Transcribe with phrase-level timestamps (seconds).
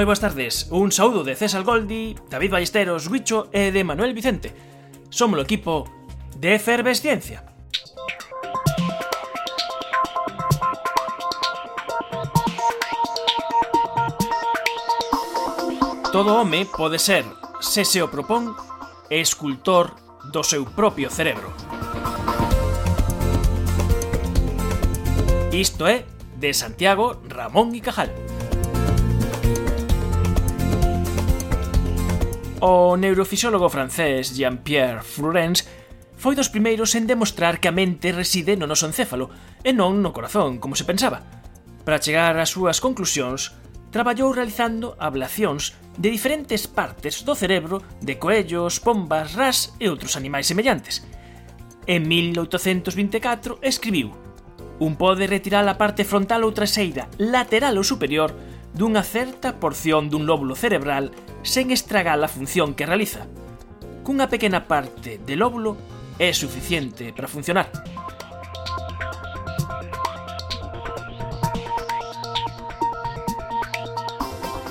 [0.00, 0.64] moi boas tardes.
[0.72, 4.48] Un saúdo de César Goldi, David Ballesteros, Huicho e de Manuel Vicente.
[5.12, 5.84] Somos o equipo
[6.40, 7.44] de Efervesciencia.
[16.08, 17.28] Todo home pode ser,
[17.60, 18.56] se se o propón,
[19.12, 20.00] escultor
[20.32, 21.52] do seu propio cerebro.
[25.52, 26.08] Isto é
[26.40, 28.29] de Santiago Ramón y Cajal.
[32.62, 35.64] O neurofisiólogo francés Jean-Pierre Flourens
[36.20, 39.32] foi dos primeiros en demostrar que a mente reside no noso encéfalo
[39.64, 41.24] e non no corazón, como se pensaba.
[41.88, 43.56] Para chegar ás súas conclusións,
[43.88, 50.44] traballou realizando ablacións de diferentes partes do cerebro de coellos, pombas, ras e outros animais
[50.44, 51.00] semellantes.
[51.88, 54.12] En 1824 escribiu
[54.84, 58.36] Un pode retirar a parte frontal ou traseira, lateral ou superior
[58.74, 61.10] dunha certa porción dun lóbulo cerebral
[61.42, 63.26] sen estragar a función que realiza.
[64.06, 65.76] Cunha pequena parte de lóbulo
[66.18, 67.68] é suficiente para funcionar.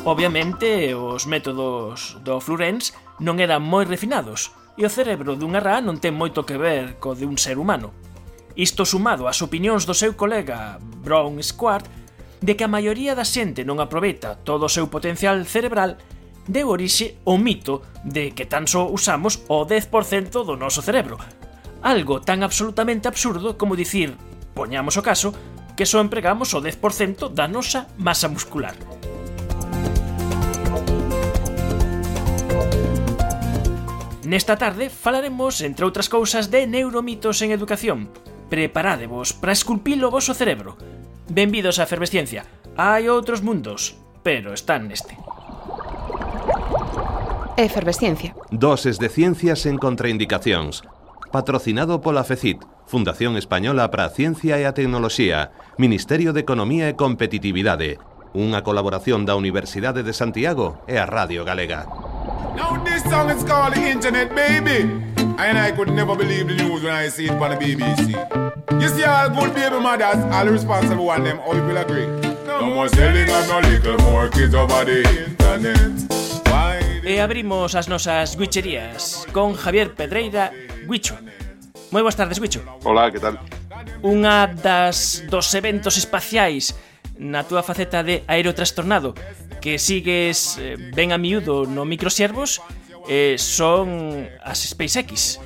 [0.06, 6.00] Obviamente, os métodos do Florence non eran moi refinados, e o cerebro dunha rá non
[6.00, 7.92] ten moito que ver co de un ser humano.
[8.56, 11.86] Isto sumado ás opinións do seu colega Brown Squart
[12.42, 16.00] de que a maioría da xente non aproveita todo o seu potencial cerebral
[16.50, 21.22] deu orixe o mito de que tan só usamos o 10% do noso cerebro.
[21.86, 24.18] Algo tan absolutamente absurdo como dicir,
[24.58, 25.32] poñamos o caso,
[25.78, 28.76] que só empregamos o 10% da nosa masa muscular.
[34.30, 38.14] Nesta tarde falaremos, entre outras cousas, de neuromitos en educación.
[38.46, 40.78] Preparádevos para esculpir o voso cerebro,
[41.30, 42.42] Benvidos á efervesciencia.
[42.74, 43.94] Hai outros mundos,
[44.26, 45.14] pero están neste.
[47.54, 48.34] Efervesciencia.
[48.50, 50.82] Doses de ciencias en contraindicacións.
[51.30, 56.98] Patrocinado pola FECIT, Fundación Española para a Ciencia e a Tecnoloxía, Ministerio de Economía e
[56.98, 58.02] Competitividade,
[58.34, 61.86] unha colaboración da Universidade de Santiago e a Radio Galega.
[62.58, 64.90] Now this song is called the Internet Baby.
[65.38, 68.49] And I could never believe the news when I see it on the BBC.
[68.80, 72.08] You see, all good baby mothers, all responsible one them, all will agree.
[72.46, 76.10] No, no more selling of no little more kids over the internet.
[77.04, 80.52] E abrimos as nosas guicherías con Javier Pedreira,
[80.86, 81.18] Guicho.
[81.90, 82.62] Moi boas tardes, Guicho.
[82.84, 83.40] Hola, que tal?
[84.04, 86.76] Unha das dos eventos espaciais
[87.18, 89.16] na túa faceta de aerotrastornado
[89.60, 92.62] que sigues eh, ben a miúdo no microsiervos
[93.10, 95.42] eh, son as SpaceX.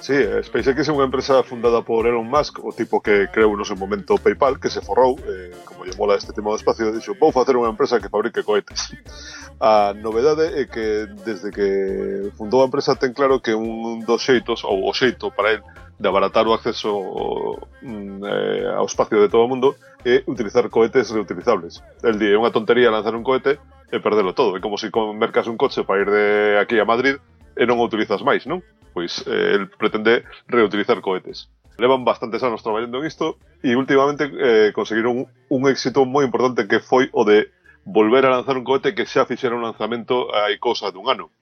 [0.00, 3.68] Sí, eh, SpaceX é unha empresa fundada por Elon Musk, o tipo que creou no
[3.68, 7.12] seu momento PayPal, que se forrou, eh, como lle mola este tema do espacio, dixo,
[7.20, 8.96] vou facer unha empresa que fabrique cohetes.
[9.60, 14.64] A novedade é que desde que fundou a empresa ten claro que un dos xeitos,
[14.64, 15.60] ou o xeito para el,
[16.00, 21.12] de abaratar o acceso mm, eh, ao espacio de todo o mundo é utilizar cohetes
[21.12, 21.84] reutilizables.
[22.00, 23.60] El di, é unha tontería lanzar un cohete
[23.92, 24.56] e perdelo todo.
[24.56, 27.20] É como se si mercas un coche para ir de aquí a Madrid
[27.52, 28.64] e non o utilizas máis, non?
[28.92, 31.48] pois eh, el pretende reutilizar cohetes.
[31.78, 36.80] Levan bastantes anos traballando en isto e últimamente eh, conseguiron un éxito moi importante que
[36.80, 37.48] foi o de
[37.84, 41.32] volver a lanzar un cohete que xa fixera un lanzamento hai cosa dun ano.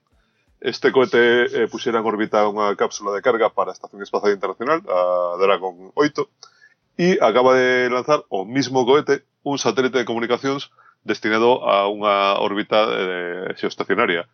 [0.59, 4.83] Este cohete eh, puxera en órbita unha cápsula de carga para a Estación Espacial Internacional,
[4.87, 6.27] a Dragon 8,
[6.99, 10.67] e acaba de lanzar o mismo cohete un satélite de comunicacións
[11.03, 14.27] destinado a unha órbita eh, xeoestacionaria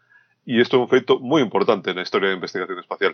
[0.46, 3.14] e isto é un feito moi importante na historia da investigación espacial.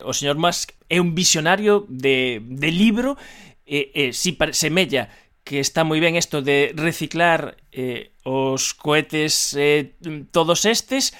[0.00, 3.20] O señor Musk é un visionario de, de libro
[3.68, 5.12] e, e si semella
[5.44, 9.92] que está moi ben isto de reciclar eh, os cohetes eh,
[10.32, 11.12] todos estes.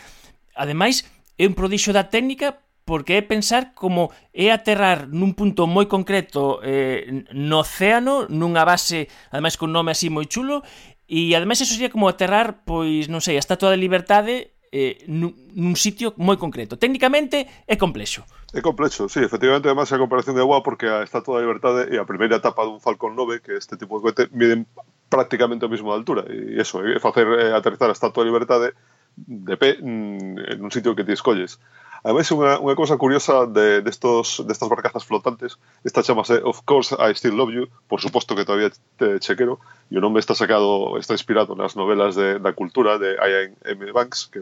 [0.56, 1.04] Ademais,
[1.36, 6.58] é un prodixo da técnica porque é pensar como é aterrar nun punto moi concreto
[6.64, 10.64] eh, no océano, nunha base, ademais con nome así moi chulo,
[11.06, 15.34] e ademais eso sería como aterrar, pois, non sei, a Estatua da Libertade eh, nun,
[15.58, 16.78] nun sitio moi concreto.
[16.78, 18.22] Técnicamente é complexo.
[18.54, 21.98] É complexo, sí, efectivamente, además a comparación de agua porque a Estatua da Libertade e
[21.98, 24.66] a primeira etapa dun Falcon 9, que este tipo de cohete, miden
[25.10, 26.22] prácticamente a de altura.
[26.30, 28.74] E eso, é facer eh, aterrizar a Estatua da Libertade
[29.18, 31.58] de pé mm, en un sitio que te escolles.
[32.00, 36.96] Ademais, unha, unha cousa curiosa de, de estos, destas barcazas flotantes, esta chamase Of Course
[36.96, 39.60] I Still Love You, por suposto que todavía te chequero,
[39.92, 43.92] e o nome está sacado, está inspirado nas novelas de, da cultura de Ian M.
[43.92, 44.40] Banks, que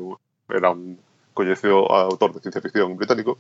[0.49, 1.02] era un
[1.38, 3.38] coñeceu a autor de ciencia ficción británico.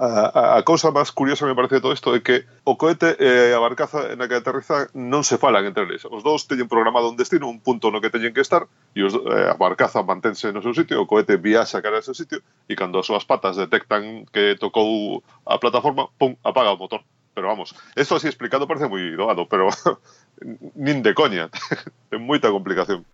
[0.00, 3.20] A, a, a cousa máis curiosa me parece de todo isto é que o cohete
[3.20, 6.08] e a barcaza na que aterriza non se falan entre eles.
[6.08, 8.64] Os dous teñen programado un destino, un punto no que teñen que estar,
[8.96, 12.16] e os, eh, a barcaza mantense no seu sitio, o cohete viaxa cara ao seu
[12.16, 17.04] sitio, e cando as súas patas detectan que tocou a plataforma, pum, apaga o motor.
[17.34, 19.68] Pero vamos, esto así explicado parece moi doado, pero
[20.80, 21.52] nin de coña,
[22.08, 23.04] ten moita complicación.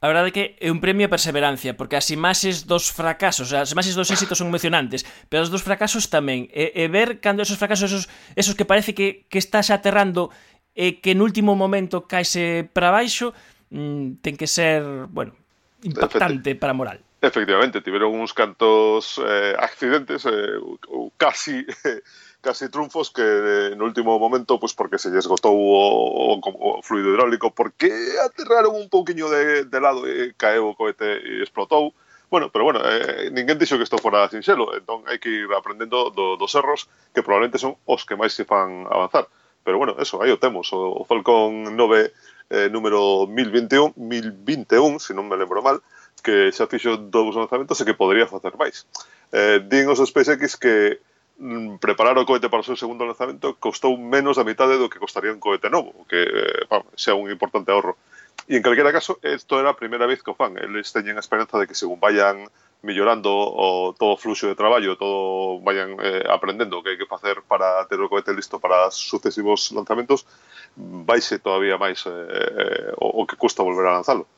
[0.00, 3.68] A verdade é que é un premio a perseverancia, porque as imaxes dos fracasos, as
[3.76, 6.48] imaxes dos éxitos son emocionantes, pero as dos fracasos tamén.
[6.56, 10.32] E, e ver cando esos fracasos, esos, esos que parece que, que estás aterrando
[10.72, 13.36] e que no último momento caese eh, para baixo,
[13.68, 14.80] mmm, ten que ser,
[15.12, 15.36] bueno,
[15.84, 16.98] impactante para a moral.
[17.20, 20.56] Efectivamente, tiveron uns cantos eh, accidentes, eh,
[20.88, 21.68] ou casi...
[21.84, 22.00] Eh,
[22.40, 26.82] casi triunfos que eh, no último momento, pues porque se lle esgotou o, o, o
[26.82, 27.92] fluido hidráulico, porque
[28.24, 31.92] aterraron un pouquiño de, de lado e caeu o cohete e explotou.
[32.30, 36.14] Bueno, pero bueno, eh, ninguén dixo que isto fora sinxelo, entón hai que ir aprendendo
[36.14, 39.28] do, dos erros que probablemente son os que máis se fan avanzar.
[39.60, 42.12] Pero bueno, eso, aí o temos, o, o Falcon 9
[42.50, 45.84] eh, número 1021, 1021, se non me lembro mal,
[46.22, 48.88] que xa fixo dous lanzamentos e que podría facer máis.
[49.32, 51.02] Eh, din os SpaceX que
[51.40, 55.00] Mm, preparar o cohete para o seu segundo lanzamento costou menos da mitade do que
[55.00, 57.96] costaría un cohete novo, que eh, bueno, sea un importante ahorro.
[58.44, 60.60] E en calquera caso, isto era a primeira vez que o fan.
[60.60, 62.44] Eles teñen a esperanza de que según vayan
[62.84, 67.08] mellorando o todo o fluxo de traballo, todo vayan eh, aprendendo o que hai que
[67.08, 70.28] facer para ter o cohete listo para sucesivos lanzamentos,
[70.76, 74.28] vaise todavía máis eh, eh, o, o que custa volver a lanzalo.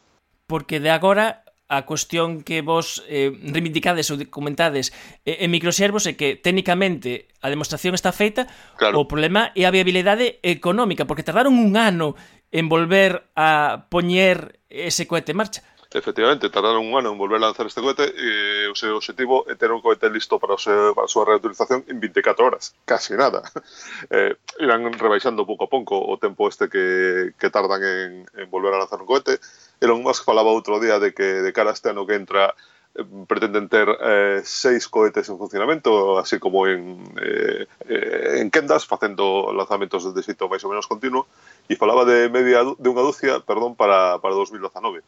[0.46, 4.92] Porque de agora a cuestión que vos eh, reivindicades ou comentades
[5.24, 8.44] eh, en microservos é que técnicamente a demostración está feita,
[8.76, 9.00] claro.
[9.00, 12.12] o problema é a viabilidade económica, porque tardaron un ano
[12.52, 15.60] en volver a poñer ese cohete en marcha.
[15.88, 19.56] Efectivamente, tardaron un ano en volver a lanzar este cohete e o seu objetivo é
[19.56, 23.16] ter un cohete listo para, o seu, para a súa reutilización en 24 horas, casi
[23.16, 23.40] nada.
[24.12, 28.74] Eh, irán rebaixando pouco a pouco o tempo este que, que tardan en, en volver
[28.74, 29.40] a lanzar un cohete
[29.82, 32.54] Elon Musk falaba outro día de que de cara a este ano que entra
[32.94, 38.86] eh, pretenden ter eh, seis cohetes en funcionamento, así como en, eh, eh, en Kendas,
[38.86, 41.26] facendo lanzamentos de xeito máis ou menos continuo,
[41.66, 45.02] e falaba de media de unha dúcia, perdón, para, para 2019.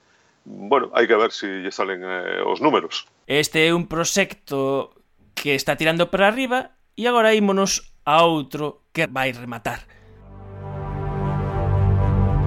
[0.44, 3.06] Bueno, hai que ver se si lle salen eh, os números.
[3.30, 4.90] Este é un proxecto
[5.38, 9.86] que está tirando para arriba e agora ímonos a outro que vai rematar.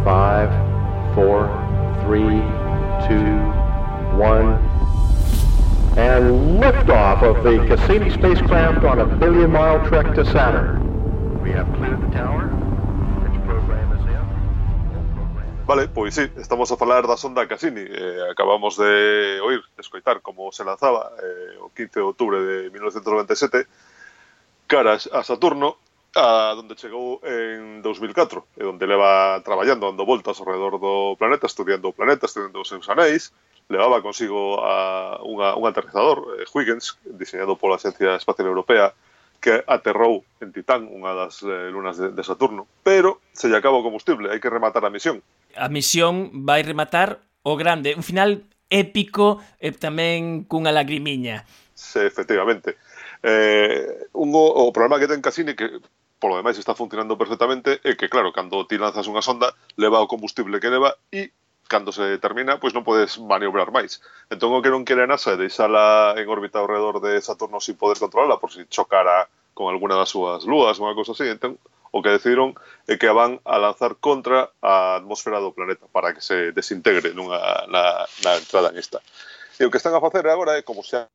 [0.04, 1.67] 5, 4,
[2.08, 2.40] three,
[3.06, 3.36] two,
[4.16, 4.56] one.
[5.98, 11.42] And liftoff of the Cassini spacecraft on a billion mile trek to Saturn.
[11.44, 12.50] We have cleared the tower.
[15.68, 20.22] Vale, pois sí, estamos a falar da sonda Cassini eh, Acabamos de oír, de escoitar
[20.22, 23.68] como se lanzaba eh, o 15 de outubro de 1997
[24.66, 25.76] Caras a Saturno
[26.16, 31.46] a donde chegou en 2004 e onde leva traballando, dando voltas ao redor do planeta,
[31.46, 33.34] estudiando o planeta, estudiando os seus anéis,
[33.70, 38.96] levaba consigo a unha, un aterrizador, eh, Huygens, diseñado pola Agencia Espacial Europea,
[39.40, 43.78] que aterrou en Titán, unha das eh, lunas de, de Saturno, pero se lle acaba
[43.78, 45.22] o combustible, hai que rematar a misión.
[45.54, 48.42] A misión vai rematar o grande, un final
[48.74, 51.46] épico e tamén cunha lagrimiña.
[51.78, 52.76] Sí, efectivamente.
[53.22, 55.78] Eh, un, o, o problema que ten Cassini que
[56.20, 60.10] polo demais está funcionando perfectamente e que claro, cando ti lanzas unha sonda leva o
[60.10, 61.34] combustible que leva e
[61.68, 64.00] cando se termina, pois non podes maniobrar máis.
[64.32, 67.60] Entón o que non quere a NASA é deixala en órbita ao redor de Saturno
[67.60, 71.28] sin poder controlarla por si chocara con alguna das súas lúas ou unha cosa así.
[71.28, 71.60] Entón
[71.92, 72.56] o que decidiron
[72.88, 77.14] é que a van a lanzar contra a atmosfera do planeta para que se desintegre
[77.14, 79.04] nunha, na, na entrada en esta.
[79.60, 81.10] E o que están a facer agora é como xa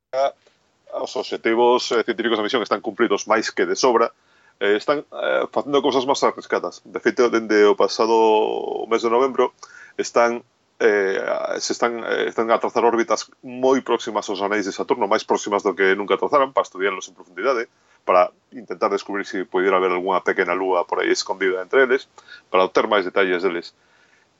[0.92, 4.12] os objetivos científicos da misión están cumpridos máis que de sobra,
[4.62, 6.86] eh, están eh, facendo cousas máis arriscadas.
[6.86, 9.50] De feito, dende o pasado mes de novembro
[9.98, 10.46] están
[10.82, 11.18] eh,
[11.58, 15.62] se están, eh, están a trazar órbitas moi próximas aos anéis de Saturno, máis próximas
[15.62, 17.70] do que nunca trazaran, para estudiarlos en profundidade,
[18.02, 22.10] para intentar descubrir se si pudiera haber algunha pequena lúa por aí escondida entre eles,
[22.50, 23.74] para obter máis detalles deles.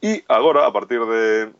[0.02, 1.54] E agora, a partir de,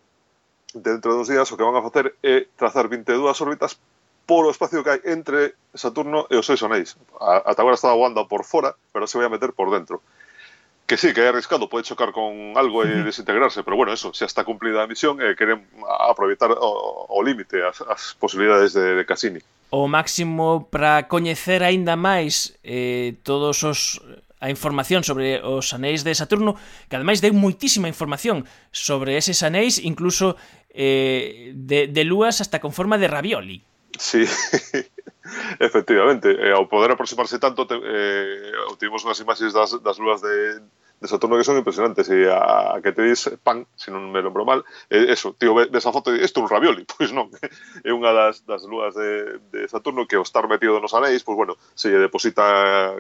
[0.74, 3.78] de dentro duns días, o que van a facer é trazar 22 órbitas
[4.26, 6.96] por o espacio que hai entre Saturno e os seus anéis.
[7.20, 10.02] Ata agora estaba voando por fora, pero se vai a meter por dentro.
[10.86, 14.28] Que sí, que é arriscado, pode chocar con algo e desintegrarse, pero bueno, eso, xa
[14.28, 19.04] está cumplida a misión e eh, queren aproveitar o límite as, as posibilidades de, de
[19.08, 19.40] Cassini.
[19.72, 24.04] O máximo para coñecer aínda máis eh, todos os
[24.42, 26.58] a información sobre os anéis de Saturno,
[26.90, 28.42] que ademais deu moitísima información
[28.74, 30.34] sobre eses anéis, incluso
[30.74, 33.62] eh, de, de lúas hasta con forma de ravioli.
[33.98, 34.24] Sí,
[35.60, 40.60] efectivamente, eh, ao poder aproximarse tanto te, eh, obtivemos unhas imaxes das, das lúas de,
[41.02, 42.08] de Saturno que son impresionantes.
[42.08, 45.52] E a, a que te dis pan, se non me lembro mal, eh, eso, tío,
[45.52, 47.28] ves a foto e isto é un ravioli, pois non,
[47.84, 51.36] é unha das, das lúas de, de Saturno que ao estar metido nos anéis, pois
[51.36, 52.96] bueno, se lle deposita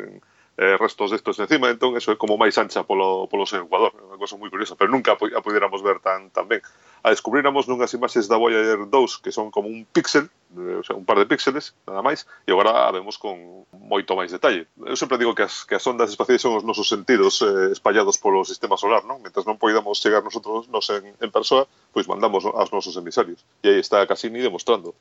[0.58, 4.04] eh, restos destos encima, entón eso é como máis ancha polo, polo seu Ecuador, é
[4.04, 6.60] unha cosa moi curiosa, pero nunca a pudiéramos ver tan, tan ben.
[7.02, 10.94] A descubriramos nunhas imaxes da Voyager 2 que son como un píxel, eh, o sea,
[10.94, 14.68] un par de píxeles, nada máis, e agora a vemos con moito máis detalle.
[14.84, 18.20] Eu sempre digo que as, que as ondas espaciais son os nosos sentidos eh, espallados
[18.20, 19.24] polo sistema solar, non?
[19.24, 21.64] Mentre non poidamos chegar nosotros nos en, en persoa,
[21.96, 23.40] pois mandamos aos nosos emisarios.
[23.64, 24.92] E aí está Cassini demostrando.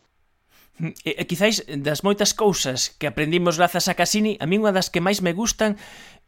[0.81, 4.73] Mm, e, e quizáis das moitas cousas que aprendimos grazas a Cassini, a mí unha
[4.73, 5.77] das que máis me gustan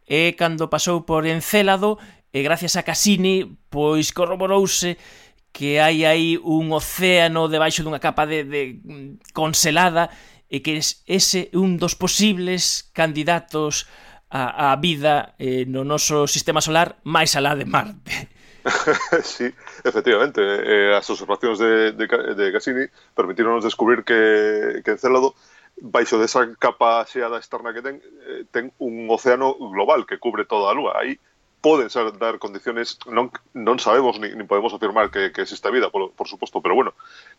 [0.06, 1.98] é cando pasou por Encélado
[2.30, 5.02] e gracias a Cassini pois corroborouse
[5.50, 10.14] que hai aí un océano debaixo dunha capa de, de mm, conselada
[10.46, 13.90] e que ese é un dos posibles candidatos
[14.30, 18.30] a, a vida eh, no noso sistema solar máis alá de Marte.
[19.24, 19.52] sí,
[19.84, 20.42] efectivamente.
[20.42, 25.36] Eh, as observacións de, de, de Cassini permitironos descubrir que, que Encélado
[25.82, 30.72] baixo desa capa xeada externa que ten, eh, ten un océano global que cubre toda
[30.72, 30.96] a Lúa.
[30.96, 31.20] Aí
[31.64, 35.88] poden ser dar condiciones, non, non sabemos ni, ni podemos afirmar que, que existe vida,
[35.88, 36.92] por, por suposto, pero bueno,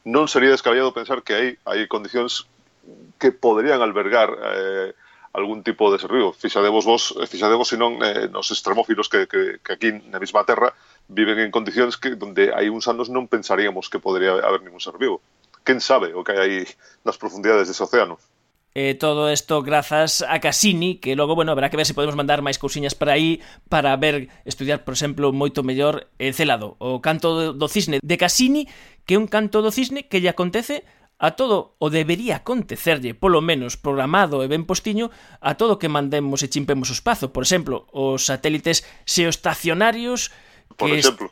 [0.09, 2.49] non sería descabellado pensar que hai, hai condicións
[3.21, 4.97] que poderían albergar eh,
[5.37, 6.33] algún tipo de servido.
[6.33, 10.73] Fixadevos vos, eh, fixadevos, senón, eh, nos extremófilos que, que, que aquí na mesma terra
[11.09, 14.97] viven en condicións que donde hai uns anos non pensaríamos que podría haber ningún ser
[14.97, 15.21] vivo.
[15.65, 16.59] Quen sabe o que hai aí
[17.05, 18.17] nas profundidades dese océano?
[18.75, 22.43] Eh, todo isto grazas a Cassini, que logo, bueno, verá que ver se podemos mandar
[22.43, 23.39] máis cousiñas para aí
[23.71, 28.67] para ver, estudiar, por exemplo, moito mellor Encelado, o canto do cisne de Cassini,
[29.07, 30.83] que é un canto do cisne que lle acontece
[31.23, 36.43] a todo o debería acontecerlle, polo menos programado e ben postiño, a todo que mandemos
[36.43, 40.35] e chimpemos o espazo, por exemplo, os satélites xeoestacionarios
[40.77, 41.29] Por que exemplo.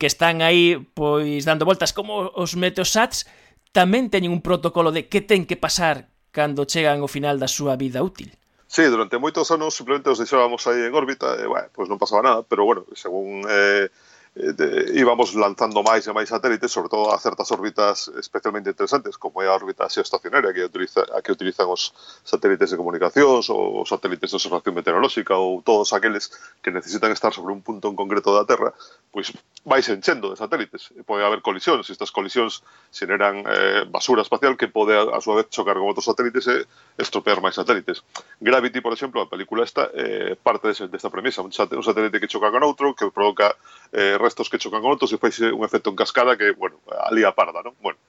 [0.00, 3.28] Que están aí pois dando voltas como os meteosats
[3.76, 7.76] tamén teñen un protocolo de que ten que pasar cando chegan ao final da súa
[7.76, 8.32] vida útil.
[8.66, 12.24] Sí, durante moitos anos simplemente os deixábamos aí en órbita e, bueno, pois non pasaba
[12.24, 13.88] nada, pero, bueno, según eh,
[14.36, 19.16] Eh, de, íbamos lanzando máis e máis satélites, sobre todo a certas órbitas especialmente interesantes,
[19.16, 23.80] como é a órbita xeoestacionaria que, utiliza, a que utilizan os satélites de comunicacións ou
[23.80, 26.28] os satélites de observación meteorolóxica ou todos aqueles
[26.60, 28.76] que necesitan estar sobre un punto en concreto da Terra,
[29.08, 29.32] pois
[29.64, 30.92] vais enchendo de satélites.
[30.92, 32.60] E pode haber colisións, estas colisións
[32.92, 36.68] xeneran eh, basura espacial que pode a, a súa vez chocar con outros satélites e
[37.00, 38.04] estropear máis satélites.
[38.44, 42.52] Gravity, por exemplo, a película esta, eh, parte desa, desta premisa, un, satélite que choca
[42.52, 43.56] con outro, que provoca
[43.96, 47.22] eh, restos que chocan con outros e faixe un efecto en cascada que, bueno, ali
[47.22, 47.78] a parda, non?
[47.78, 48.02] Bueno,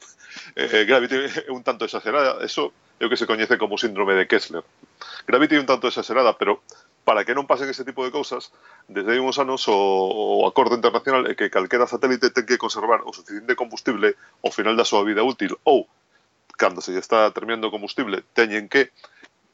[0.57, 4.17] eh, eh, Gravity é un tanto exagerada, eso é o que se coñece como síndrome
[4.17, 4.65] de Kessler.
[5.29, 6.65] Gravity é un tanto exagerada, pero
[7.05, 8.51] para que non pasen ese tipo de cousas,
[8.89, 13.05] desde hai uns anos o, o acordo internacional é que calquera satélite ten que conservar
[13.05, 15.85] o suficiente combustible ao final da súa vida útil ou,
[16.57, 18.91] cando se lle está terminando o combustible, teñen que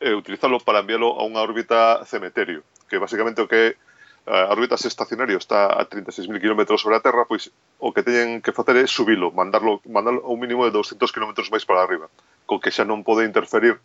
[0.01, 3.67] eh, utilizarlo para enviarlo a unha órbita cemeterio, que basicamente o que é
[4.25, 8.07] Eh, a órbita se estacionario está a 36.000 km sobre a Terra, pois o que
[8.07, 11.83] teñen que facer é subilo, mandarlo, mandarlo a un mínimo de 200 km máis para
[11.83, 12.07] arriba,
[12.47, 13.75] co que xa non pode interferir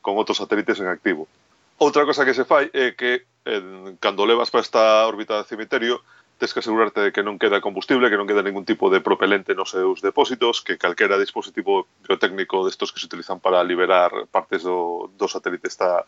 [0.00, 1.28] con outros satélites en activo.
[1.76, 6.00] Outra cosa que se fai é que en, cando levas para esta órbita de cemiterio,
[6.40, 9.52] tens que asegurarte de que non queda combustible, que non queda ningún tipo de propelente
[9.52, 15.12] nos seus depósitos, que calquera dispositivo biotécnico destos que se utilizan para liberar partes do,
[15.20, 16.02] do satélite está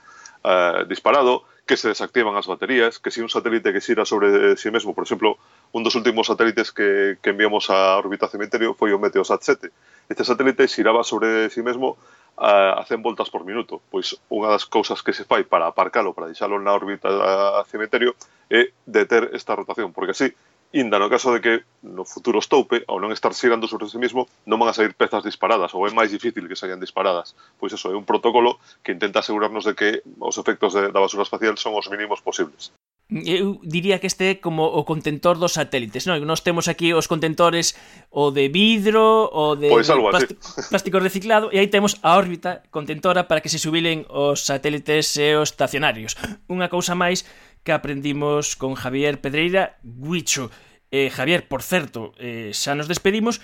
[0.44, 4.52] eh, disparado, que se desactivan as baterías, que se si un satélite que xira sobre
[4.52, 5.40] eh, si sí mesmo, por exemplo,
[5.72, 9.72] un dos últimos satélites que, que enviamos a órbita cementerio foi o Meteosat 7.
[10.12, 11.96] Este satélite xiraba sobre si sí mesmo
[12.36, 13.80] eh, a, a 100 voltas por minuto.
[13.88, 17.64] Pois unha das cousas que se fai para aparcalo, para deixalo na órbita eh, a
[17.64, 18.12] cemiterio,
[18.52, 20.36] é deter esta rotación, porque así
[20.74, 21.54] inda no caso de que
[21.86, 25.22] no futuro estoupe, ao non estar xirando sobre ese mismo, non van a sair pezas
[25.22, 27.38] disparadas, ou é máis difícil que saian disparadas.
[27.62, 31.22] Pois eso, é un protocolo que intenta asegurarnos de que os efectos de, da basura
[31.22, 32.74] espacial son os mínimos posibles.
[33.12, 36.18] Eu diría que este é como o contentor dos satélites, non?
[36.24, 37.76] Nós temos aquí os contentores
[38.08, 40.40] o de vidro, o de pois algo plástico,
[40.72, 45.36] plástico reciclado e aí temos a órbita contentora para que se subilen os satélites e
[45.36, 46.16] os estacionarios.
[46.48, 47.28] Unha cousa máis
[47.64, 50.50] que aprendimos con Javier Pedreira Guicho.
[50.90, 53.40] Eh, Javier, por certo, eh, xa nos despedimos,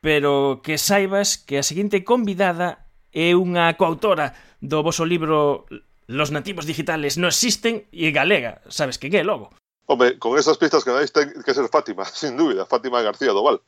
[0.00, 5.68] pero que saibas que a seguinte convidada é unha coautora do voso libro
[6.10, 8.66] Los nativos digitales no existen e galega.
[8.66, 9.54] Sabes que é logo?
[9.86, 13.62] Hombre, con esas pistas que dais ten que ser Fátima, sin dúbida, Fátima García Doval.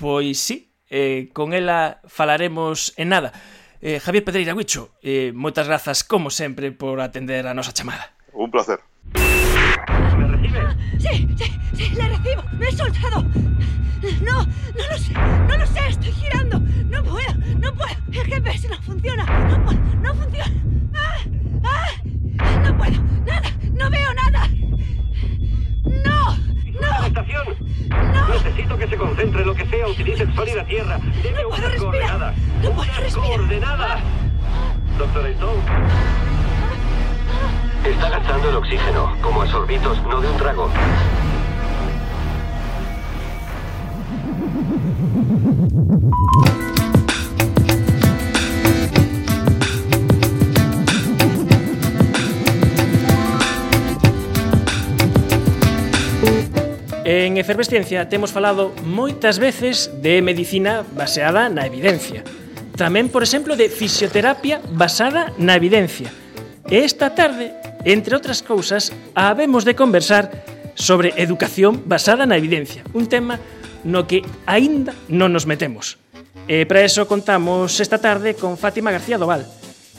[0.00, 3.36] Pois sí, eh, con ela falaremos en nada.
[3.84, 8.16] Eh, Javier Pedreira Guicho, eh, moitas grazas, como sempre, por atender a nosa chamada.
[8.32, 8.80] Un placer.
[9.14, 10.60] ¿Me recibe?
[10.98, 12.42] Sí, sí, sí, le recibo.
[12.58, 13.22] Me he soltado.
[14.22, 16.60] No, no lo sé, no lo sé, estoy girando.
[16.60, 17.94] No puedo, no puedo.
[18.12, 19.24] El GPS no funciona.
[19.48, 20.52] No puedo, no funciona.
[20.94, 21.18] Ah,
[21.64, 24.48] ah, no puedo, nada, no veo nada.
[26.04, 26.36] No,
[26.80, 27.44] ¡La no, estación!
[27.88, 28.28] no.
[28.28, 30.98] Necesito que se concentre lo que sea, utilice el sol y la tierra.
[31.22, 31.80] Deme No puedo unas respirar.
[31.80, 32.36] coordenadas.
[32.62, 33.28] No puedo Unas respirar.
[33.28, 34.00] coordenadas.
[34.98, 35.62] Doctor Stone.
[37.84, 40.70] Está gastando el oxígeno, como a sorbitos, no de un trago.
[57.04, 62.20] En Efervesciencia temos falado moitas veces de medicina baseada na evidencia.
[62.76, 66.12] Tamén, por exemplo, de fisioterapia basada na evidencia.
[66.68, 70.30] E esta tarde Entre outras cousas, habemos de conversar
[70.74, 73.38] sobre educación basada na evidencia, un tema
[73.86, 75.98] no que aínda non nos metemos.
[76.48, 79.46] E para eso contamos esta tarde con Fátima García Doval,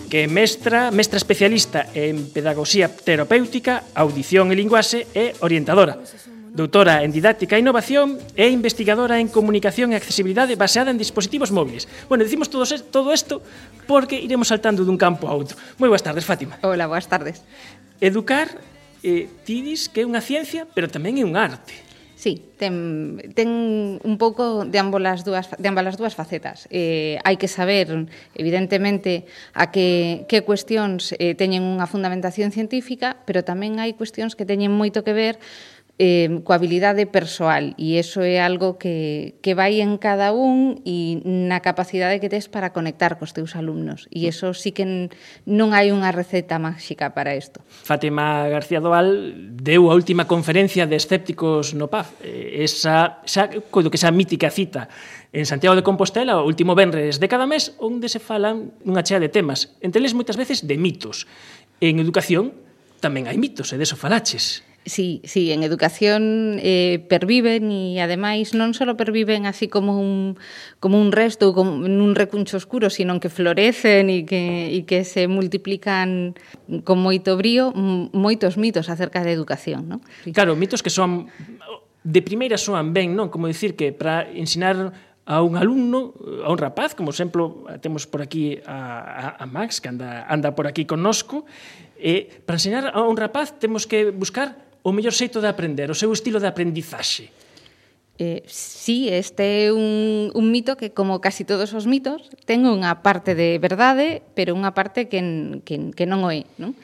[0.10, 6.00] que é mestra, mestra especialista en pedagogía terapéutica, audición e linguaxe e orientadora.
[6.54, 11.86] Doutora en Didáctica e Innovación e investigadora en Comunicación e Accesibilidade baseada en dispositivos móviles.
[12.10, 13.42] Bueno, dicimos todo, todo esto
[13.86, 15.58] porque iremos saltando dun campo a outro.
[15.78, 16.58] Moi boas tardes, Fátima.
[16.66, 17.46] Hola, boas tardes.
[18.02, 18.50] Educar,
[19.06, 21.90] eh, ti dis que é unha ciencia, pero tamén é un arte.
[22.20, 23.48] Sí, ten, ten
[24.04, 26.68] un pouco de ambas as dúas, de ambas as dúas facetas.
[26.68, 29.24] Eh, hai que saber, evidentemente,
[29.56, 34.76] a que, que cuestións eh, teñen unha fundamentación científica, pero tamén hai cuestións que teñen
[34.76, 35.40] moito que ver
[36.00, 41.20] eh, coa habilidade persoal e iso é algo que, que vai en cada un e
[41.28, 44.08] na capacidade que tes para conectar cos teus alumnos.
[44.08, 45.12] E iso sí que
[45.44, 47.60] non hai unha receta máxica para isto.
[47.68, 53.92] Fátima García Doal deu a última conferencia de escépticos no PAF eh, esa, esa, coido
[53.92, 54.88] que esa mítica cita
[55.36, 59.20] en Santiago de Compostela o último venres de cada mes onde se falan unha chea
[59.20, 61.28] de temas entre eles moitas veces de mitos.
[61.84, 62.56] En educación
[63.04, 68.74] tamén hai mitos e deso falaches Sí, sí, en educación eh, perviven e ademais non
[68.74, 70.34] só perviven así como un,
[70.82, 75.30] como un resto, como un recuncho oscuro, sino que florecen e que, e que se
[75.30, 76.34] multiplican
[76.82, 79.86] con moito brío moitos mitos acerca da educación.
[79.86, 80.02] Non?
[80.34, 81.30] Claro, mitos que son
[82.02, 83.30] de primeira soan ben, non?
[83.30, 84.90] Como dicir que para ensinar
[85.30, 89.78] a un alumno, a un rapaz, como exemplo, temos por aquí a, a, a Max,
[89.78, 91.46] que anda, anda por aquí connosco,
[91.94, 95.98] e para ensinar a un rapaz temos que buscar o mellor xeito de aprender, o
[95.98, 97.32] seu estilo de aprendizaxe?
[98.20, 103.00] Eh, sí, este é un, un mito que, como casi todos os mitos, ten unha
[103.00, 105.24] parte de verdade, pero unha parte que,
[105.64, 106.44] que, que non o é.
[106.60, 106.76] Non?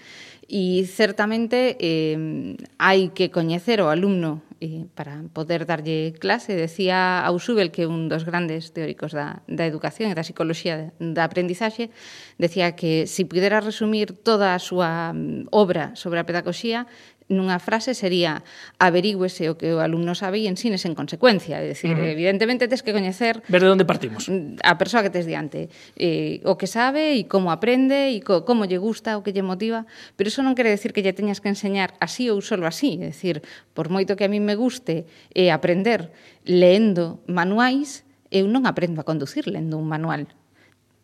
[0.47, 6.55] E certamente eh, hai que coñecer o alumno eh, para poder darlle clase.
[6.55, 11.91] Decía Ausubel, que un dos grandes teóricos da, da educación e da psicología da aprendizaxe,
[12.39, 16.87] decía que se si pudera resumir toda a súa mm, obra sobre a pedagogía,
[17.25, 18.45] nunha frase sería
[18.77, 21.57] averigüese o que o alumno sabe e ensines en consecuencia.
[21.57, 22.13] É dicir, uh -huh.
[22.13, 23.41] evidentemente tes que coñecer...
[23.49, 24.29] Ver de onde partimos.
[24.61, 25.73] A persoa que tes diante.
[25.97, 29.41] Eh, o que sabe e como aprende e co, como lle gusta, o que lle
[29.41, 29.89] motiva.
[30.13, 33.01] Pero iso non quere decir que lle teñas que enseñar así ou solo así.
[33.01, 33.41] É dicir,
[33.73, 36.13] por moito que a mí me guste eh, aprender
[36.45, 40.29] leendo manuais, eu non aprendo a conducir lendo un manual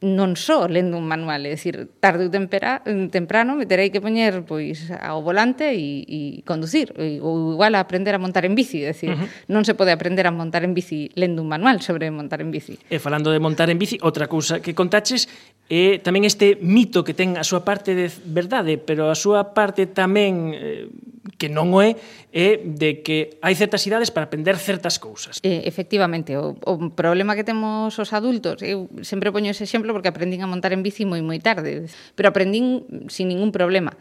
[0.02, 2.82] non só lendo un manual, é dicir, tarde ou tempera,
[3.14, 7.86] temprano me terei que poñer pois ao volante e, e conducir, e, ou igual a
[7.86, 9.30] aprender a montar en bici, é dicir, uh -huh.
[9.54, 12.82] non se pode aprender a montar en bici lendo un manual sobre montar en bici.
[12.90, 15.30] E falando de montar en bici, outra cousa que contaches
[15.70, 19.86] é tamén este mito que ten a súa parte de verdade, pero a súa parte
[19.86, 20.90] tamén eh,
[21.38, 21.98] que non o é,
[22.34, 25.38] é de que hai certas idades para aprender certas cousas.
[25.42, 30.12] Eh, efectivamente, o, o problema que temos os adultos, eu sempre poño ese exemplo porque
[30.12, 33.96] aprendín a montar en bici moi moi tarde, pero aprendín sin ningún problema.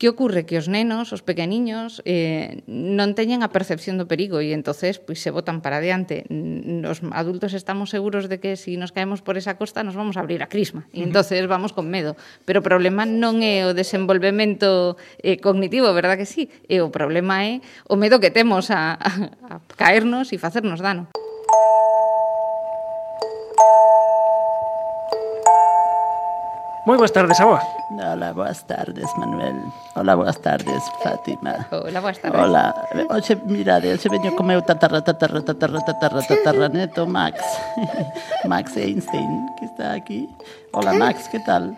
[0.00, 0.46] Que ocurre?
[0.46, 5.20] Que os nenos, os pequeniños, eh, non teñen a percepción do perigo e entonces pois,
[5.20, 6.24] se botan para adiante.
[6.88, 10.16] Os adultos estamos seguros de que se si nos caemos por esa costa nos vamos
[10.16, 12.16] a abrir a crisma e entonces vamos con medo.
[12.48, 16.48] Pero o problema non é o desenvolvemento eh, cognitivo, verdad que sí?
[16.64, 19.10] E o problema é o medo que temos a, a,
[19.52, 21.12] a caernos e facernos dano.
[26.86, 27.62] Muy buenas tardes, Aboa.
[27.90, 29.54] Hola, buenas tardes, Manuel.
[29.94, 31.66] Hola, buenas tardes, Fátima.
[31.70, 32.40] Hola, buenas tardes.
[32.40, 32.74] Hola.
[33.10, 37.36] Oxe, mirade, oxe veño co meu tatarra, tatarra, tatarra, tatarra, tatarra neto, Max.
[38.48, 40.28] Max Einstein, que está aquí.
[40.72, 41.76] Hola, Max, que tal?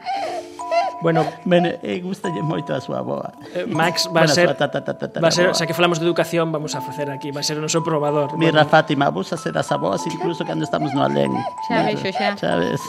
[1.03, 3.35] Bueno, me, eh, gustalle moito a súa boa.
[3.55, 5.99] Eh, Max va bueno, ser a ta, ta, ta, ta, va ser, xa que falamos
[5.99, 8.38] de educación, vamos a facer aquí, vai ser o noso probador.
[8.38, 8.71] Mira, bueno.
[8.71, 11.35] Fátima, vos a ser as aboas incluso cando estamos no alén.
[11.67, 12.38] Xa vexo, xa.
[12.38, 12.83] Xa ves.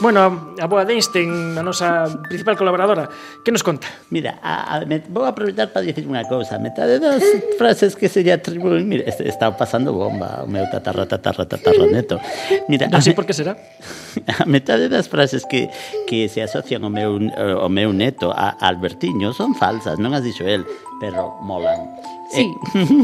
[0.00, 3.12] Bueno, a boa de Einstein, a nosa principal colaboradora,
[3.44, 3.86] que nos conta?
[4.08, 6.56] Mira, a, a, me, vou aproveitar para dicir unha cousa.
[6.56, 7.20] Metade das
[7.60, 11.84] frases que se lle atribuen, mira, este, está pasando bomba o meu tatarra, tatarra, tatarra
[11.84, 12.16] neto.
[12.64, 13.52] Mira, non sei por que será.
[14.42, 15.68] A metade das frases que,
[16.06, 20.22] que se asocian ao meu, ao o meu neto a Albertiño son falsas, non as
[20.22, 20.62] dixo el,
[21.02, 21.86] pero molan.
[22.30, 22.54] Sí.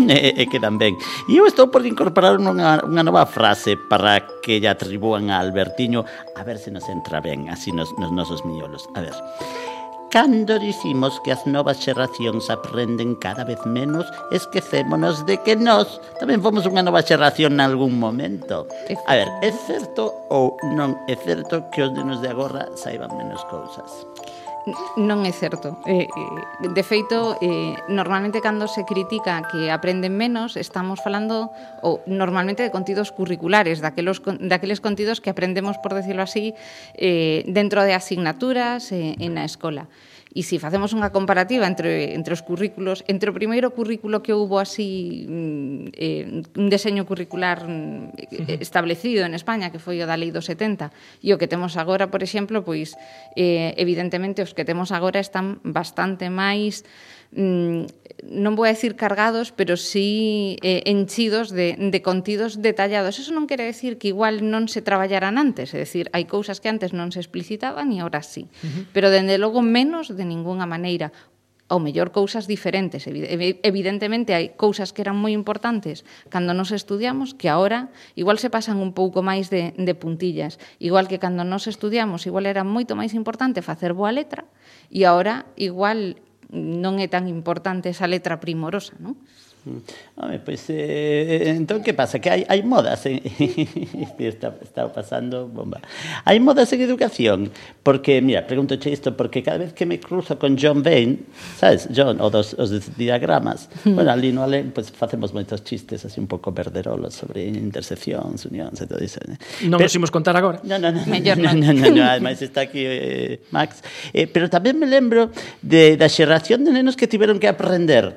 [0.08, 1.00] E, e, e quedan ben.
[1.28, 6.04] E eu estou por incorporar unha, unha nova frase para que lle atribúan a Albertiño,
[6.36, 8.84] a ver se nos entra ben así nos, nos nosos miolos.
[8.92, 9.16] A ver.
[10.14, 16.38] Cando dicimos que as novas xerracións aprenden cada vez menos, esquecémonos de que nós tamén
[16.38, 18.70] fomos unha nova xerración en algún momento.
[19.10, 23.42] A ver, é certo ou non é certo que os nenos de agora saiban menos
[23.50, 24.06] cousas?
[24.96, 25.76] Non é certo.
[25.84, 31.52] Eh, eh, de feito, eh, normalmente cando se critica que aprenden menos, estamos falando
[31.84, 36.56] ou normalmente de contidos curriculares, daquelos, daqueles contidos que aprendemos, por decirlo así,
[36.96, 39.84] eh, dentro de asignaturas, eh, en a escola.
[40.34, 44.58] E se facemos unha comparativa entre, entre os currículos, entre o primeiro currículo que houbo
[44.58, 50.34] así mm, eh, un deseño curricular mm, establecido en España, que foi o da Lei
[50.34, 50.90] do 70,
[51.22, 52.98] e o que temos agora, por exemplo, pois
[53.38, 56.82] eh, evidentemente os que temos agora están bastante máis
[57.30, 63.18] mm, non vou a decir cargados, pero sí eh, enchidos de, de contidos detallados.
[63.18, 66.70] Eso non quere decir que igual non se traballaran antes, é dicir, hai cousas que
[66.70, 68.46] antes non se explicitaban e ahora sí.
[68.62, 68.84] Uh -huh.
[68.94, 71.10] Pero, dende logo, menos de ningunha maneira
[71.68, 73.08] ou mellor cousas diferentes.
[73.08, 77.88] Evidentemente hai cousas que eran moi importantes cando nos estudiamos que agora
[78.20, 80.60] igual se pasan un pouco máis de, de puntillas.
[80.76, 84.44] Igual que cando nos estudiamos igual era moito máis importante facer boa letra
[84.92, 86.20] e agora igual
[86.54, 89.18] non é tan importante esa letra primorosa, non?
[90.16, 92.20] Home, pois, eh, entón, que pasa?
[92.20, 93.16] Que hai, hai modas en...
[94.20, 95.80] está, está pasando bomba.
[96.28, 97.48] Hai modas en educación,
[97.82, 101.24] porque, mira, pregunto isto, porque cada vez que me cruzo con John Bain,
[101.56, 106.20] sabes, John, o dos, os dos diagramas, bueno, ali no pues, facemos moitos chistes así
[106.20, 109.18] un pouco verderolos sobre interseccións, unións e todo iso.
[109.24, 109.40] né?
[109.64, 110.60] Non Pero- nos imos contar agora.
[110.62, 111.56] No, no, no, no, non.
[111.56, 113.80] no, no, no, ademais está aquí eh, Max.
[114.12, 115.32] Eh, pero tamén me lembro
[115.64, 118.12] de, da xeración de nenos que tiveron que aprender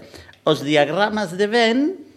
[0.48, 2.08] os diagramas de Ben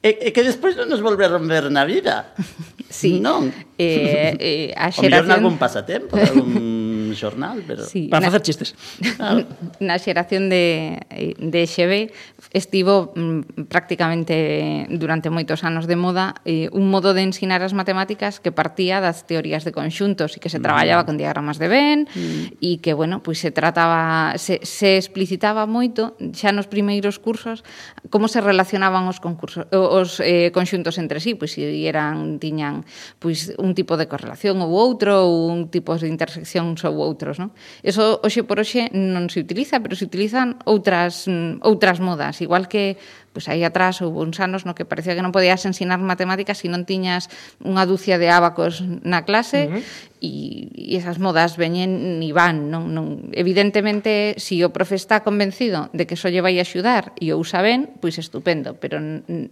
[0.00, 2.32] e, e que despois non nos volveron ver na vida.
[2.94, 3.18] Sí.
[3.18, 3.50] Non.
[3.74, 5.02] Eh, eh, a xeración...
[5.02, 7.82] O mellor nalgún pasatempo, algún xornal, pero...
[7.82, 8.30] Sí, Para na...
[8.30, 8.78] facer chistes.
[9.18, 9.50] Claro.
[9.82, 11.02] Na xeración de,
[11.42, 12.14] de XB
[12.54, 18.38] estivo mm, prácticamente durante moitos anos de moda eh, un modo de ensinar as matemáticas
[18.38, 20.64] que partía das teorías de conxuntos e que se mm.
[20.64, 22.62] traballaba con diagramas de Venn mm.
[22.62, 27.66] e que, bueno, pois se trataba se, se explicitaba moito xa nos primeiros cursos
[28.06, 32.86] como se relacionaban os concursos os eh, conxuntos entre sí, pois se eran tiñan
[33.18, 37.50] pois un tipo de correlación ou outro ou un tipo de intersección ou outros, non?
[37.82, 42.68] Eso hoxe por hoxe non se utiliza, pero se utilizan outras mm, outras modas igual
[42.68, 43.00] que
[43.34, 46.70] pois aí atrás houve uns anos no que parecía que non podías ensinar matemáticas se
[46.70, 47.26] non tiñas
[47.58, 49.82] unha dúcia de abacos na clase uh -huh.
[50.22, 50.30] e,
[50.70, 55.90] e esas modas veñen e van non, non, evidentemente se si o profe está convencido
[55.90, 59.02] de que só lle vai axudar e o usa ben, pois estupendo pero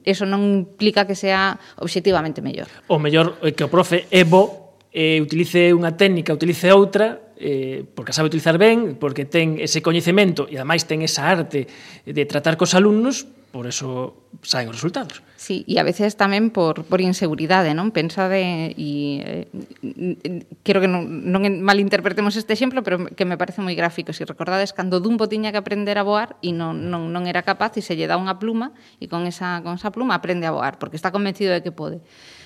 [0.07, 2.71] eso non implica que sea objetivamente mellor.
[2.87, 4.62] O mellor que o profe é bo
[4.93, 9.83] eh, utilice unha técnica, utilice outra, eh, porque a sabe utilizar ben, porque ten ese
[9.83, 11.67] coñecemento e ademais ten esa arte
[12.05, 15.21] de tratar cos alumnos, por eso saen os resultados.
[15.37, 17.93] Sí, e a veces tamén por, por inseguridade, non?
[17.93, 23.77] Pensade e eh, quero que non, non malinterpretemos este exemplo, pero que me parece moi
[23.77, 24.15] gráfico.
[24.17, 27.45] Se si recordades, cando Dumbo tiña que aprender a voar e non, non, non era
[27.45, 30.55] capaz e se lle dá unha pluma e con esa, con esa pluma aprende a
[30.55, 32.01] voar, porque está convencido de que pode.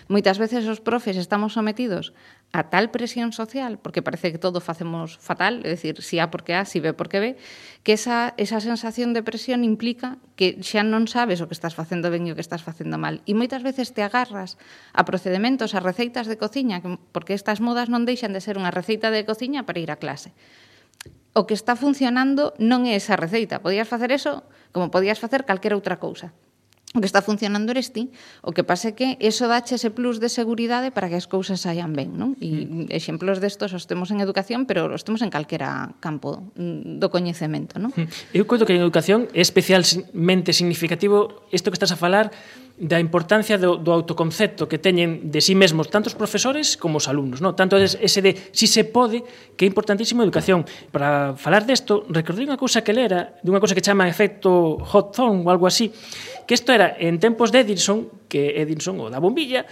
[0.06, 2.14] Moitas veces os profes estamos sometidos
[2.56, 6.56] a tal presión social, porque parece que todo facemos fatal, é dicir, si A porque
[6.56, 7.26] A, si B porque B,
[7.84, 12.08] que esa, esa sensación de presión implica que xa non sabes o que estás facendo
[12.08, 13.20] ben e o que estás facendo mal.
[13.28, 14.56] E moitas veces te agarras
[14.96, 16.80] a procedementos, a receitas de cociña,
[17.12, 20.32] porque estas modas non deixan de ser unha receita de cociña para ir a clase
[21.36, 23.60] o que está funcionando non é esa receita.
[23.60, 26.32] Podías facer eso como podías facer calquera outra cousa
[26.96, 28.08] o que está funcionando Oresti,
[28.40, 31.60] o que pasa é que eso dache ese plus de seguridade para que as cousas
[31.60, 32.32] saian ben, non?
[32.40, 32.88] E mm.
[32.88, 37.92] exemplos destos os temos en educación, pero os temos en calquera campo do coñecemento, non?
[37.92, 38.08] Mm.
[38.32, 42.32] Eu coito que en educación é especialmente significativo isto que estás a falar
[42.76, 47.40] da importancia do, do autoconcepto que teñen de sí mesmos tantos profesores como os alumnos,
[47.40, 47.56] non?
[47.56, 49.24] Tanto ese de si se pode,
[49.56, 50.68] que é importantísimo a educación.
[50.92, 55.40] Para falar desto, recordei unha cousa que lera, dunha cousa que chama efecto hot zone
[55.40, 55.88] ou algo así,
[56.46, 59.66] que isto era en tempos de Edison, que Edison o da bombilla,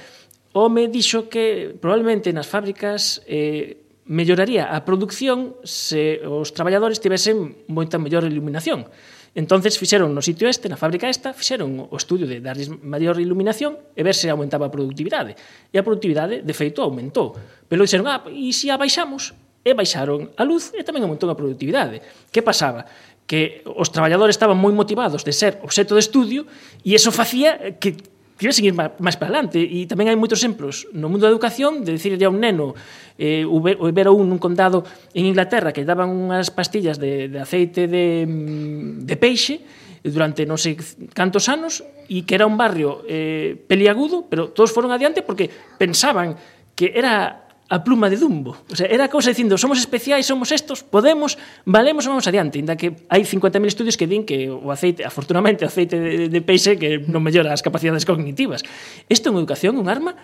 [0.54, 7.66] o me dixo que probablemente nas fábricas eh, melloraría a produción se os traballadores tivesen
[7.72, 8.87] moita mellor iluminación.
[9.34, 13.74] Entonces fixeron no sitio este, na fábrica esta, fixeron o estudio de darles maior iluminación
[13.98, 15.34] e ver se aumentaba a productividade.
[15.74, 17.34] E a productividade, de feito, aumentou.
[17.66, 19.34] Pero dixeron, ah, e se a baixamos?
[19.66, 21.98] E baixaron a luz e tamén aumentou a productividade.
[22.30, 22.87] Que pasaba?
[23.26, 26.40] que os traballadores estaban moi motivados de ser obxeto de estudio
[26.84, 27.96] e eso facía que
[28.37, 29.62] quere seguir máis para adelante.
[29.62, 32.74] E tamén hai moitos exemplos no mundo da educación de dicirlle a un neno
[33.16, 34.82] eh, o ver un nun condado
[35.14, 39.62] en Inglaterra que daban unhas pastillas de, de aceite de, mm, de peixe
[40.04, 40.76] durante non sei
[41.14, 46.37] cantos anos e que era un barrio eh, peliagudo, pero todos foron adiante porque pensaban
[46.74, 47.43] que era
[47.74, 48.54] a pluma de Dumbo.
[48.70, 51.34] O sea, era a cousa dicindo, somos especiais, somos estos, podemos,
[51.66, 52.62] valemos, vamos adiante.
[52.62, 56.40] Inda que hai 50.000 estudios que din que o aceite, afortunadamente, o aceite de, de
[56.46, 58.62] peixe que non mellora as capacidades cognitivas.
[59.10, 60.14] Isto en educación un arma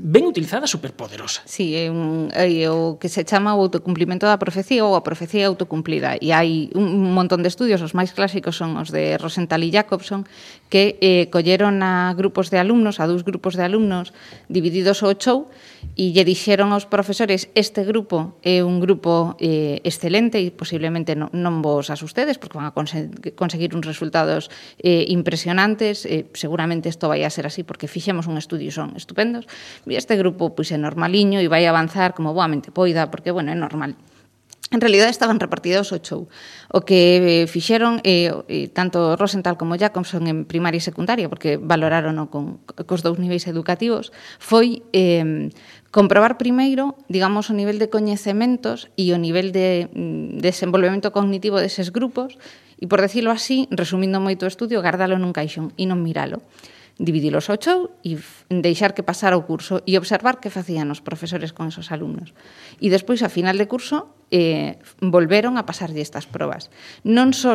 [0.00, 1.42] ben utilizada superpoderosa.
[1.44, 5.50] Sí, é, un, é o que se chama o autocumplimento da profecía ou a profecía
[5.50, 6.14] autocumplida.
[6.22, 10.22] E hai un montón de estudios, os máis clásicos son os de Rosenthal e Jacobson,
[10.70, 14.14] que eh, colleron a grupos de alumnos, a dous grupos de alumnos
[14.46, 15.50] divididos ao show,
[15.98, 21.30] e lle dixeron aos profesores este grupo é un grupo eh, excelente e posiblemente non,
[21.34, 26.06] non vos asustedes porque van a conseguir uns resultados eh, impresionantes.
[26.06, 29.50] Eh, seguramente isto vai a ser así porque fixemos un estudio son estupendos.
[29.86, 33.58] E este grupo pois é normaliño e vai avanzar como boamente poida porque bueno, é
[33.58, 33.98] normal
[34.70, 36.28] En realidad estaban repartidos o show.
[36.68, 41.56] O que eh, fixeron eh, eh, tanto Rosenthal como Jacobson en primaria e secundaria, porque
[41.56, 45.48] valoraron o con cos dous niveis educativos, foi eh,
[45.88, 51.88] comprobar primeiro, digamos, o nivel de coñecementos e o nivel de mm, desenvolvemento cognitivo deses
[51.88, 52.36] grupos
[52.76, 56.44] e, por decirlo así, resumindo moito o estudio, gardalo nun caixón e non miralo
[56.98, 58.18] dividilos ao chou e
[58.50, 62.34] deixar que pasara o curso e observar que facían os profesores con esos alumnos.
[62.82, 66.74] E despois, a final de curso, eh, volveron a pasarlle estas probas.
[67.06, 67.54] Non só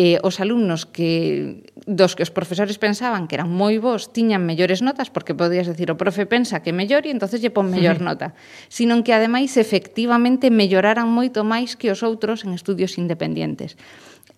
[0.00, 4.80] eh, os alumnos que dos que os profesores pensaban que eran moi bons tiñan mellores
[4.80, 8.06] notas, porque podías decir o profe pensa que mellor e entonces lle pon mellor sí.
[8.08, 8.32] nota,
[8.72, 13.76] sino que ademais efectivamente melloraran moito máis que os outros en estudios independientes.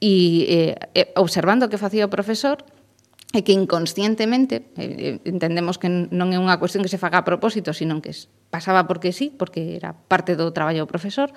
[0.02, 2.66] E eh, eh, observando o que facía o profesor,
[3.32, 7.26] e que inconscientemente, eh, eh, entendemos que non é unha cuestión que se faga a
[7.26, 8.12] propósito, sino que
[8.52, 11.32] pasaba porque sí, porque era parte do traballo do profesor,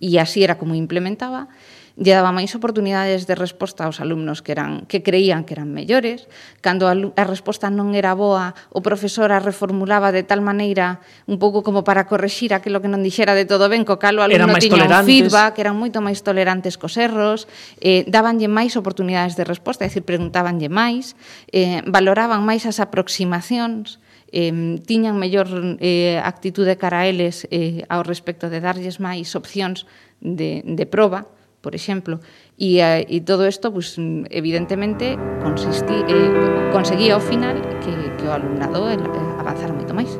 [0.00, 1.52] e así era como implementaba,
[1.96, 6.28] lle daba máis oportunidades de resposta aos alumnos que eran que creían que eran mellores,
[6.60, 11.40] cando a, a resposta non era boa, o profesor a reformulaba de tal maneira un
[11.40, 14.60] pouco como para correxir aquilo que non dixera de todo ben, co calo o alumno
[14.60, 17.48] tiña un feedback, eran moito máis tolerantes cos erros,
[17.80, 21.16] eh, dabanlle máis oportunidades de resposta, é dicir, preguntabanlle máis,
[21.48, 24.04] eh, valoraban máis as aproximacións,
[24.36, 24.52] eh,
[24.84, 25.48] tiñan mellor
[25.80, 29.88] eh, actitude cara a eles eh, ao respecto de darlles máis opcións
[30.20, 31.24] de, de proba,
[31.60, 32.20] por exemplo.
[32.58, 33.96] E, eh, e todo isto, pues,
[34.30, 38.96] evidentemente, consistí, eh, conseguía ao final que, que o alumnado eh,
[39.38, 40.12] avanzara moito máis.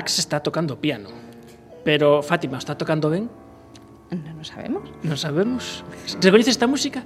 [0.00, 1.10] Max está tocando piano.
[1.84, 3.28] Pero Fátima, está tocando ben?
[4.08, 4.88] Non no sabemos.
[5.04, 5.84] Non sabemos.
[6.24, 7.04] ¿Reconoces esta música?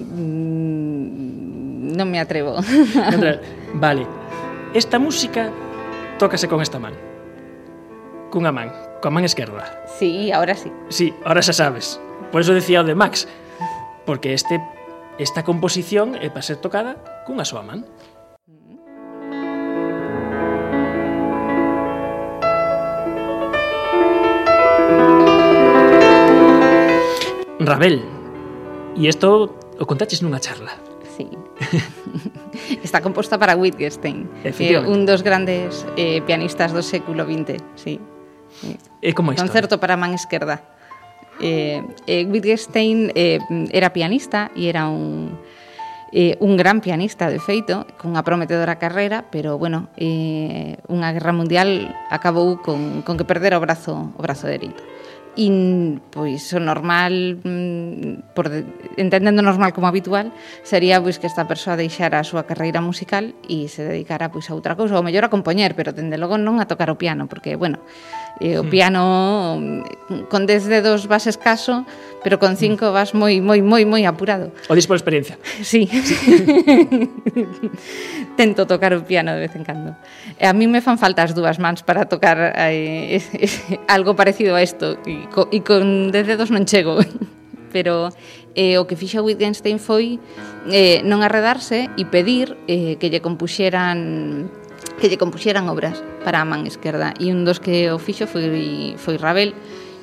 [0.00, 2.56] Mm, non me atrevo.
[3.84, 4.08] vale.
[4.72, 5.52] Esta música
[6.16, 6.96] tócase con esta man.
[8.32, 8.72] Cunha man,
[9.04, 9.68] coa man esquerda.
[10.00, 10.72] Sí, ahora sí.
[10.88, 12.00] Sí, ahora xa sabes.
[12.32, 13.28] Por eso decía o de Max,
[14.08, 14.56] porque este
[15.20, 16.96] esta composición é para ser tocada
[17.28, 17.84] cunha súa man.
[27.66, 28.00] Rabel.
[28.96, 30.72] E isto o contaches nunha charla.
[31.18, 31.26] Sí.
[32.86, 37.98] Está composta para Wittgenstein, eh, un dos grandes eh, pianistas do século XX, sí.
[39.02, 39.42] E como isto?
[39.42, 40.62] Concerto para man esquerda.
[41.42, 43.42] Eh, eh, Wittgenstein eh,
[43.74, 45.36] era pianista e era un
[46.12, 51.34] eh, un gran pianista, de feito, con unha prometedora carreira, pero, bueno, eh, unha guerra
[51.34, 54.80] mundial acabou con, con que perdera o brazo, o brazo dereito
[55.36, 58.48] in, pois o normal mm, por
[58.96, 60.32] entendendo normal como habitual
[60.64, 64.56] sería pois que esta persoa deixara a súa carreira musical e se dedicara pois a
[64.56, 67.54] outra cousa, ou mellor a compoñer, pero dende logo non a tocar o piano, porque
[67.54, 67.84] bueno,
[68.36, 68.68] E o hmm.
[68.68, 69.02] piano
[70.28, 71.88] con 10 dedos vas escaso,
[72.20, 72.76] pero con hmm.
[72.76, 74.52] 5 vas moi moi moi moi apurado.
[74.68, 75.40] O dis por experiencia.
[75.64, 75.88] Sí.
[75.88, 76.16] sí.
[78.36, 79.96] Tento tocar o piano de vez en cando.
[80.36, 83.24] E a mí me fan falta as dúas mans para tocar eh,
[83.88, 87.00] algo parecido a isto e, co, e con 10 dedos non chego.
[87.76, 88.08] pero
[88.54, 90.16] eh, o que fixo Wittgenstein foi
[90.72, 94.48] eh, non arredarse e pedir eh, que lle compuxeran
[95.00, 97.12] que lle compuxeran obras para a man esquerda.
[97.20, 99.52] E un dos que o fixo foi, foi Ravel.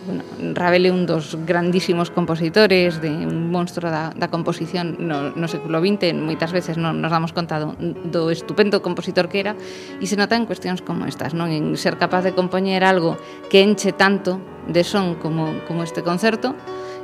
[0.04, 5.48] Bueno, Ravel é un dos grandísimos compositores de un monstro da, da composición no, no
[5.48, 9.56] século XX moitas veces non nos damos conta do, do estupendo compositor que era.
[10.00, 11.50] E se nota en cuestións como estas non?
[11.50, 13.16] En ser capaz de compoñer algo
[13.48, 16.52] que enche tanto de son como, como este concerto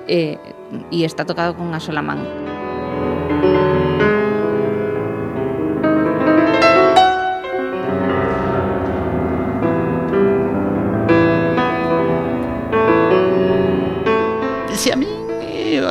[0.07, 0.35] eh,
[0.91, 2.19] e está tocado con unha sola man.
[3.29, 3.58] Música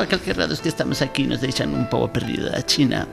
[0.09, 3.07] calquer lado que estamos aquí nos deixan un pouco perdida a China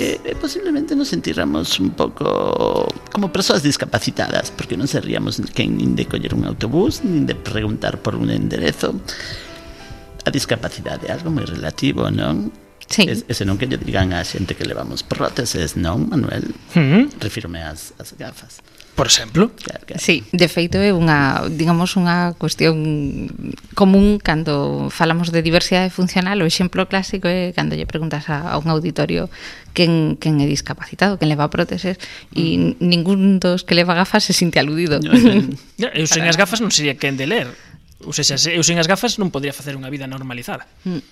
[0.00, 5.92] Eh, eh, posiblemente nos sentiramos un pouco como persoas discapacitadas porque non seríamos quen nin
[5.92, 8.96] de coller un autobús nin de preguntar por un enderezo
[10.24, 12.48] a discapacidade é algo moi relativo, non?
[12.88, 13.06] Sí.
[13.06, 16.48] Es, ese non que lle digan a xente que levamos próteses, non, Manuel?
[16.74, 17.20] Mm-hmm.
[17.20, 17.20] Mm.
[17.20, 19.50] Refírome ás, ás gafas por exemplo.
[19.56, 20.02] Claro, claro.
[20.02, 23.32] Sí, de feito é unha, digamos, unha cuestión
[23.72, 28.60] común cando falamos de diversidade funcional, o exemplo clásico é cando lle preguntas a, a
[28.60, 29.32] un auditorio
[29.72, 31.96] quen, quen é discapacitado, quen leva próteses
[32.36, 32.82] e mm.
[32.84, 35.00] ningún dos que leva gafas se sinte aludido.
[35.00, 35.56] No, no,
[36.00, 37.48] eu sen as gafas non sería quen de ler,
[38.00, 40.64] Ou seja, se eu sen as gafas non podría facer unha vida normalizada.
[40.88, 41.04] Mm.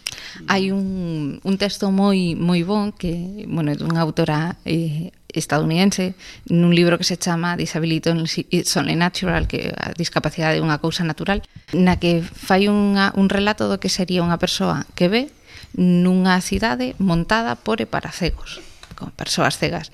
[0.49, 6.17] Hai un, un texto moi moi bon que, bueno, é dunha autora eh, estadounidense
[6.49, 8.09] nun libro que se chama Disability
[8.49, 11.45] It's eh, Only Natural que a discapacidade é unha cousa natural
[11.77, 15.23] na que fai unha, un relato do que sería unha persoa que ve
[15.77, 18.65] nunha cidade montada por e para cegos
[18.97, 19.93] con persoas cegas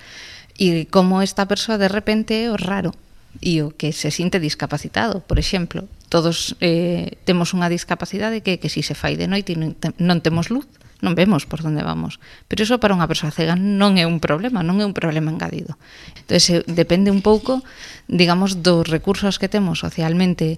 [0.54, 2.94] e como esta persoa de repente é o raro
[3.42, 5.88] e o que se sinte discapacitado, por exemplo.
[6.08, 9.90] Todos eh, temos unha discapacidade que, que si se fai de noite e non, te,
[9.98, 10.70] non temos luz,
[11.04, 12.16] non vemos por onde vamos.
[12.48, 15.76] Pero iso para unha persoa cega non é un problema, non é un problema engadido.
[16.16, 17.60] Entón, depende un pouco,
[18.08, 20.56] digamos, dos recursos que temos socialmente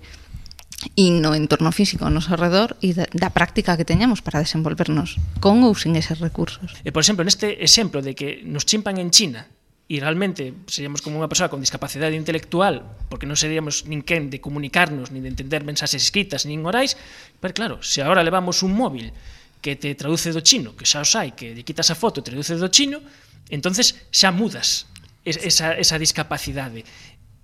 [0.94, 5.18] e no entorno físico ao noso redor e da, da práctica que teñamos para desenvolvernos
[5.42, 6.78] con ou sin eses recursos.
[6.86, 9.50] E, por exemplo, neste exemplo de que nos chimpan en China,
[9.86, 15.14] e realmente seríamos como unha persoa con discapacidade intelectual, porque non seríamos ninguén de comunicarnos,
[15.14, 16.98] nin de entender mensaxes escritas, nin orais,
[17.38, 19.14] pero claro, se agora levamos un móvil
[19.66, 22.54] que te traduce do chino, que xa os hai, que lle quitas a foto, traduce
[22.54, 23.02] do chino,
[23.50, 24.86] entonces xa mudas
[25.26, 26.86] esa, esa discapacidade.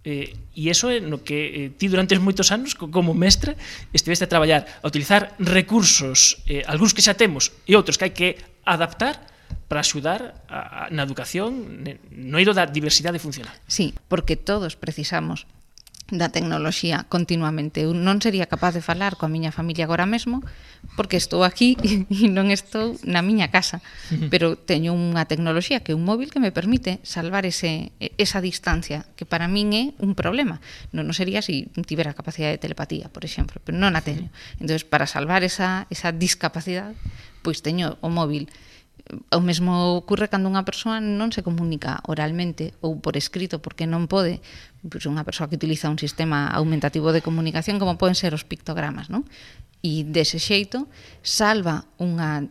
[0.06, 3.58] Eh, e iso é no que eh, ti durante moitos anos como mestra
[3.90, 8.14] estiveste a traballar, a utilizar recursos, eh, algúns que xa temos e outros que hai
[8.14, 9.18] que adaptar
[9.66, 13.54] para axudar a, a, na educación no eido da diversidade funcional.
[13.66, 15.50] Sí, porque todos precisamos
[16.12, 17.88] da tecnoloxía continuamente.
[17.88, 20.44] Eu non sería capaz de falar coa miña familia agora mesmo
[20.92, 21.80] porque estou aquí
[22.12, 23.80] e non estou na miña casa,
[24.32, 29.08] pero teño unha tecnoloxía que é un móvil que me permite salvar ese esa distancia
[29.16, 30.60] que para min é un problema.
[30.92, 34.28] Non non sería se si tivera capacidade de telepatía, por exemplo, pero non a teño.
[34.60, 36.92] Entonces, para salvar esa esa discapacidade,
[37.40, 38.52] pois teño o móvil
[39.30, 44.06] o mesmo ocurre cando unha persoa non se comunica oralmente ou por escrito porque non
[44.08, 44.40] pode,
[44.88, 49.06] pues unha persoa que utiliza un sistema aumentativo de comunicación como poden ser os pictogramas,
[49.06, 49.22] non?
[49.82, 50.90] E dese xeito
[51.22, 52.46] salva unha,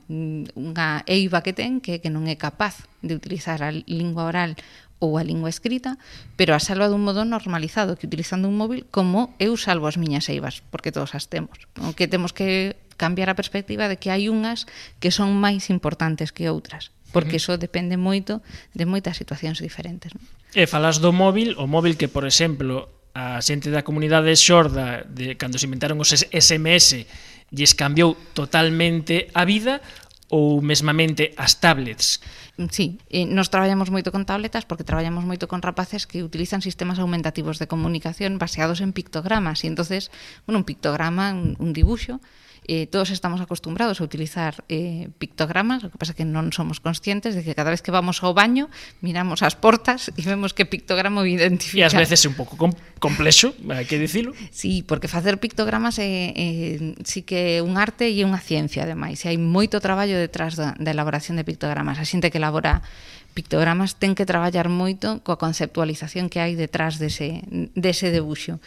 [0.56, 4.56] unha eiva que ten que, que non é capaz de utilizar a lingua oral
[5.02, 5.98] ou a lingua escrita,
[6.38, 10.30] pero a salva dun modo normalizado, que utilizando un móvil como eu salvo as miñas
[10.30, 11.68] eivas, porque todos as temos.
[11.82, 14.70] O que temos que cambiar a perspectiva de que hai unhas
[15.02, 18.42] que son máis importantes que outras porque iso depende moito
[18.74, 20.12] de moitas situacións diferentes.
[20.16, 20.24] Non?
[20.52, 25.36] E falas do móvil, o móvil que, por exemplo, a xente da comunidade xorda de
[25.36, 27.04] cando se inventaron os SMS
[27.52, 29.84] lles cambiou totalmente a vida
[30.32, 32.24] ou mesmamente as tablets?
[32.56, 36.64] Mm, sí, eh, nos traballamos moito con tabletas porque traballamos moito con rapaces que utilizan
[36.64, 40.08] sistemas aumentativos de comunicación baseados en pictogramas e entonces,
[40.48, 42.24] bueno, un pictograma, un, un dibuixo,
[42.68, 47.34] eh, todos estamos acostumbrados a utilizar eh, pictogramas, o que pasa que non somos conscientes
[47.34, 48.70] de que cada vez que vamos ao baño
[49.02, 51.82] miramos as portas e vemos que pictograma identifica.
[51.82, 52.70] E ás veces é un pouco com
[53.02, 54.38] complexo, hai que dicilo.
[54.54, 58.86] Sí, porque facer pictogramas é, eh, é sí que é un arte e unha ciencia,
[58.86, 59.26] ademais.
[59.26, 61.98] E hai moito traballo detrás da, da elaboración de pictogramas.
[61.98, 62.86] A xente que elabora
[63.34, 67.42] pictogramas ten que traballar moito coa conceptualización que hai detrás dese,
[67.74, 68.62] dese debuxo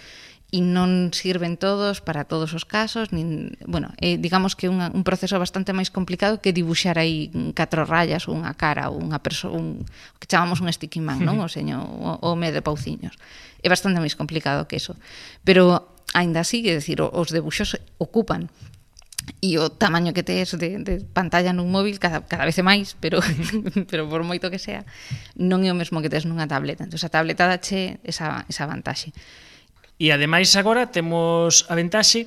[0.54, 5.02] e non sirven todos para todos os casos, nin, bueno, é, digamos que un, un
[5.02, 9.50] proceso bastante máis complicado que dibuxar aí catro rayas, ou unha cara, ou unha persoa,
[9.50, 11.42] un, o que chamamos un sticky man, non?
[11.42, 13.18] O seño, o, o me de pauciños.
[13.58, 14.94] É bastante máis complicado que eso.
[15.42, 18.46] Pero aínda así, é decir, os debuxos ocupan
[19.42, 22.94] e o tamaño que tes de, de pantalla nun móvil cada, cada vez é máis,
[23.02, 23.18] pero,
[23.90, 24.86] pero por moito que sea,
[25.34, 26.86] non é o mesmo que tes nunha tableta.
[26.86, 29.10] Entón, a tableta dache esa, esa vantaxe.
[29.94, 32.26] E ademais agora temos a ventaxe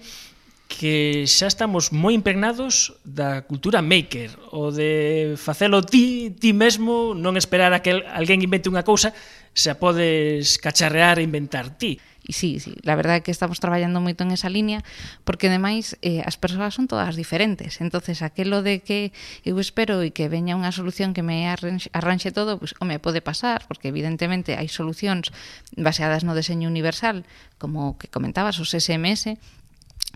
[0.67, 7.39] que xa estamos moi impregnados da cultura maker, o de facelo ti, ti mesmo, non
[7.39, 9.15] esperar a que alguén invente unha cousa,
[9.55, 11.99] xa podes cacharrear e inventar ti.
[12.29, 14.85] E sí, sí, la verdade é que estamos traballando moito en esa liña,
[15.25, 17.81] porque ademais eh, as persoas son todas diferentes.
[17.81, 19.09] entonces aquelo de que
[19.41, 22.99] eu espero e que veña unha solución que me arranxe, arranxe todo, pues, pues, home,
[22.99, 25.31] pode pasar, porque evidentemente hai solucións
[25.79, 27.23] baseadas no deseño universal,
[27.55, 29.39] como que comentabas, os SMS,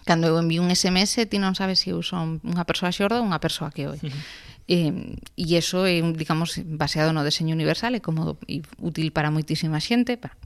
[0.03, 3.27] cando eu envío un SMS ti non sabes se eu son unha persoa xorda ou
[3.27, 4.03] unha persoa que oi.
[4.03, 4.50] Uh -huh.
[4.67, 7.25] Eh, e iso é, digamos, baseado no?
[7.25, 10.37] deseño universal, é cómodo e útil para moitísima xente, para,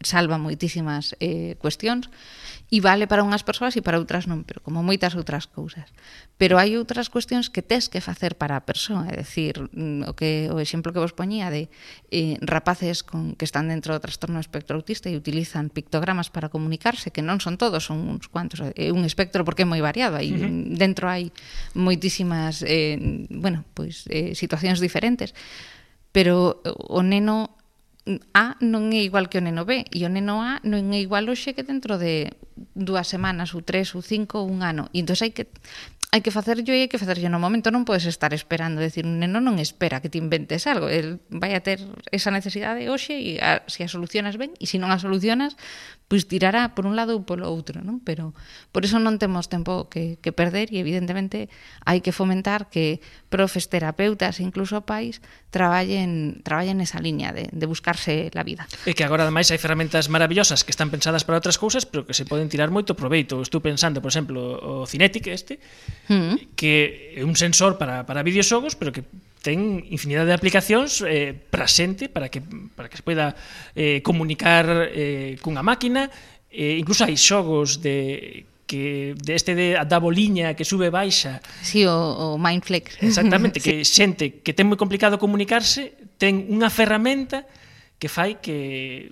[0.00, 2.06] salva moitísimas eh, cuestións,
[2.68, 5.88] e vale para unhas persoas e para outras non, pero como moitas outras cousas.
[6.36, 10.12] Pero hai outras cuestións que tes que facer para a persoa, é dicir, mm, o
[10.12, 11.72] que o exemplo que vos poñía de
[12.12, 17.08] eh, rapaces con que están dentro do trastorno espectro autista e utilizan pictogramas para comunicarse,
[17.08, 20.36] que non son todos, son uns cuantos, é un espectro porque é moi variado, aí
[20.36, 20.76] uh -huh.
[20.76, 21.32] dentro hai
[21.72, 23.00] moitísimas eh,
[23.32, 25.32] bueno, pois pues, eh, situacións diferentes,
[26.12, 27.57] pero o neno
[28.32, 31.28] A non é igual que o neno B e o neno A non é igual
[31.28, 32.32] hoxe que dentro de
[32.72, 34.88] dúas semanas ou tres ou cinco ou un ano.
[34.96, 35.50] E entón hai que
[36.08, 39.20] hai que facerlo e hai que facerlo no momento, non podes estar esperando, decir, un
[39.20, 43.36] neno non espera que te inventes algo, el vai a ter esa necesidade hoxe e
[43.44, 45.60] a, se a solucionas ben, e se non a solucionas,
[46.08, 48.00] pois tirará por un lado ou polo outro, non?
[48.00, 48.32] Pero
[48.72, 51.52] por eso non temos tempo que, que perder e evidentemente
[51.84, 55.20] hai que fomentar que profes, terapeutas e incluso pais
[55.52, 58.64] traballen traballen esa liña de, de buscarse la vida.
[58.88, 62.16] E que agora ademais hai ferramentas maravillosas que están pensadas para outras cousas, pero que
[62.16, 63.44] se poden tirar moito proveito.
[63.44, 65.60] Estou pensando, por exemplo, o Cinetic este,
[66.08, 66.40] Hmm.
[66.56, 69.04] que é un sensor para, para videoxogos, pero que
[69.44, 72.42] ten infinidade de aplicacións eh, para xente, para que,
[72.74, 73.36] para que se poida
[73.76, 76.10] eh, comunicar eh, cunha máquina,
[76.50, 81.40] eh, incluso hai xogos de que deste de, da boliña que sube baixa.
[81.64, 83.00] Sí, o, o Mindflex.
[83.00, 84.04] Exactamente, que sí.
[84.04, 87.48] xente que ten moi complicado comunicarse ten unha ferramenta
[87.96, 89.08] que fai que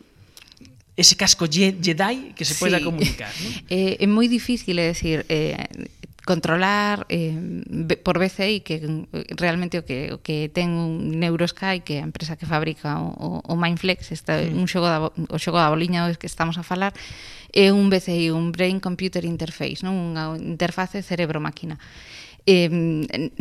[0.96, 2.84] ese casco Jedi que se poida sí.
[2.84, 3.32] comunicar.
[3.32, 3.48] ¿no?
[3.72, 5.56] Eh, é moi difícil, é decir, eh,
[6.26, 7.38] controlar eh,
[8.02, 12.08] por BCI que eh, realmente o que, o que ten un Neurosky que é a
[12.10, 14.50] empresa que fabrica o, o, o Mindflex está sí.
[14.50, 14.58] Mm.
[14.58, 16.92] un xogo da, o xogo da boliña do que estamos a falar
[17.54, 19.94] é un BCI, un Brain Computer Interface non?
[19.94, 21.78] unha interface cerebro-máquina
[22.46, 22.70] Eh,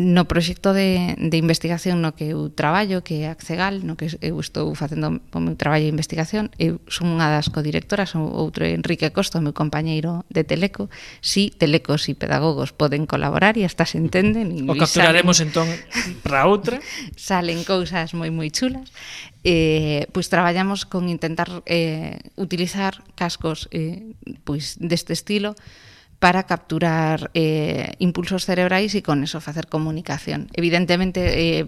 [0.02, 4.42] no proxecto de, de investigación no que eu traballo, que é Accegal, no que eu
[4.42, 9.14] estou facendo o meu traballo de investigación, eu son unha das codirectoras, outro é Enrique
[9.14, 10.90] Costa, o meu compañeiro de Teleco,
[11.22, 14.66] si Telecos e pedagogos poden colaborar e hasta se entenden.
[14.66, 15.70] O capturaremos salen, entón
[16.26, 16.82] para outra.
[17.14, 18.90] Salen cousas moi moi chulas.
[19.46, 25.54] Eh, pois traballamos con intentar eh, utilizar cascos eh, pois deste estilo
[26.20, 30.48] para capturar eh, impulsos cerebrais e con eso facer comunicación.
[30.56, 31.68] Evidentemente, eh,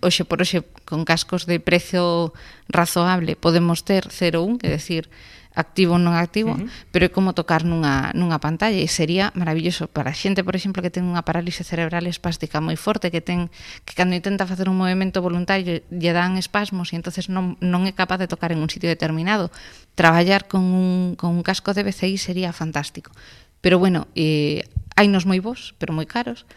[0.00, 2.32] hoxe por hoxe, con cascos de prezo
[2.70, 5.10] razoable, podemos ter 0-1, é dicir,
[5.50, 6.70] activo ou non activo, uh -huh.
[6.94, 10.94] pero é como tocar nunha, nunha pantalla e sería maravilloso para xente, por exemplo, que
[10.94, 13.50] ten unha parálise cerebral espástica moi forte, que ten
[13.82, 17.92] que cando intenta facer un movimento voluntario lle dan espasmos e entonces non, non é
[17.92, 19.50] capaz de tocar en un sitio determinado.
[19.98, 23.10] Traballar con un, con un casco de BCI sería fantástico.
[23.60, 24.64] Pero bueno, eh,
[24.96, 26.48] hai nos moi bons, pero moi caros,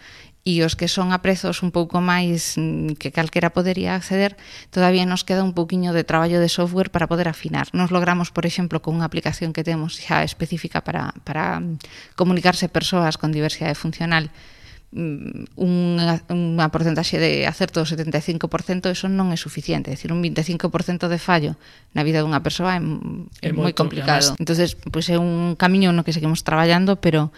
[0.43, 4.35] e os que son a prezos un pouco máis mm, que calquera podería acceder,
[4.75, 7.71] todavía nos queda un pouquiño de traballo de software para poder afinar.
[7.71, 12.67] Nos logramos, por exemplo, con unha aplicación que temos xa específica para, para mm, comunicarse
[12.67, 14.27] persoas con diversidade funcional,
[14.93, 19.89] Mm, unha, unha porcentaxe de acerto do 75%, eso non é suficiente.
[19.89, 21.57] É dicir, un 25% de fallo
[21.97, 24.21] na vida dunha persoa é, mm, é, é moi complicado.
[24.21, 24.37] Además...
[24.37, 27.33] entonces pois pues, é un camiño no que seguimos traballando, pero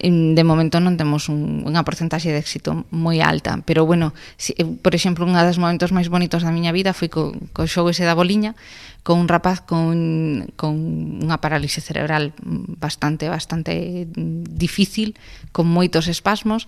[0.00, 4.66] de momento non temos un, unha porcentaxe de éxito moi alta, pero bueno, si, eh,
[4.66, 8.08] por exemplo, unha das momentos máis bonitos da miña vida foi co, co xogo ese
[8.08, 8.56] da boliña,
[9.04, 10.74] con un rapaz con, con
[11.20, 12.32] unha parálise cerebral
[12.80, 14.08] bastante bastante
[14.48, 15.14] difícil,
[15.52, 16.64] con moitos espasmos,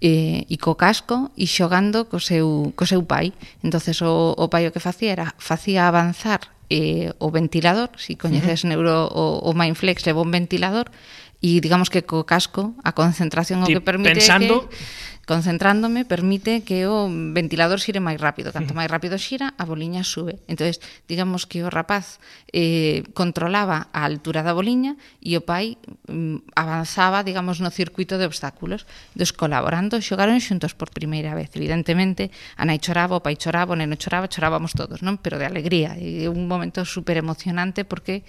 [0.00, 3.32] eh, e co casco e xogando co seu, co seu pai.
[3.62, 8.66] entonces o, o pai o que facía era facía avanzar eh, o ventilador, si coñeces
[8.66, 8.70] uh -huh.
[8.74, 10.90] neuro o, o Mindflex, leva un ventilador,
[11.38, 14.74] e digamos que co casco a concentración o que permite pensando que,
[15.26, 20.40] concentrándome permite que o ventilador xire máis rápido, canto máis rápido xira, a boliña sube.
[20.48, 22.20] Entonces, digamos que o rapaz
[22.52, 28.28] eh, controlaba a altura da boliña e o pai mm, avanzaba, digamos, no circuito de
[28.28, 28.84] obstáculos.
[29.16, 31.50] Entón, colaborando, xogaron xuntos por primeira vez.
[31.56, 32.28] Evidentemente,
[32.60, 35.16] a nai choraba, o pai choraba, o neno choraba, chorábamos todos, non?
[35.20, 38.24] Pero de alegría, e un momento super emocionante porque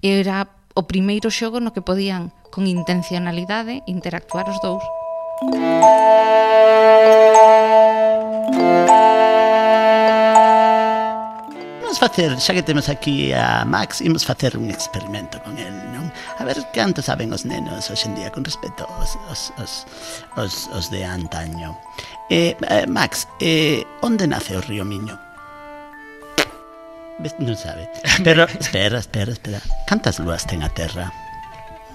[0.00, 4.82] era o primeiro xogo no que podían con intencionalidade interactuar os dous.
[5.40, 5.56] Imos
[11.96, 16.12] facer, xa que temos aquí a Max, imos facer un experimento con el, non?
[16.36, 19.88] A ver canto saben os nenos hoxe en día con respecto aos, aos, aos,
[20.36, 21.72] aos, aos de antaño.
[22.28, 25.16] Eh, eh, Max, eh, onde nace o río Miño?
[27.40, 27.88] Non sabe.
[28.28, 29.64] Pero, espera, espera, espera.
[29.88, 31.08] Cantas luas ten a Terra?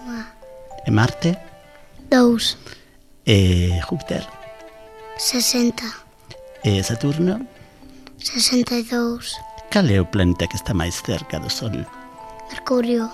[0.01, 0.33] Unha.
[0.81, 1.37] E Marte?
[2.09, 2.57] Dous.
[3.25, 4.27] Eh, Júpiter.
[5.17, 5.83] 60.
[6.63, 7.41] E eh, Saturno?
[8.21, 9.33] 62.
[9.73, 11.73] Cal é o planeta que está máis cerca do Sol?
[12.53, 13.09] Mercurio.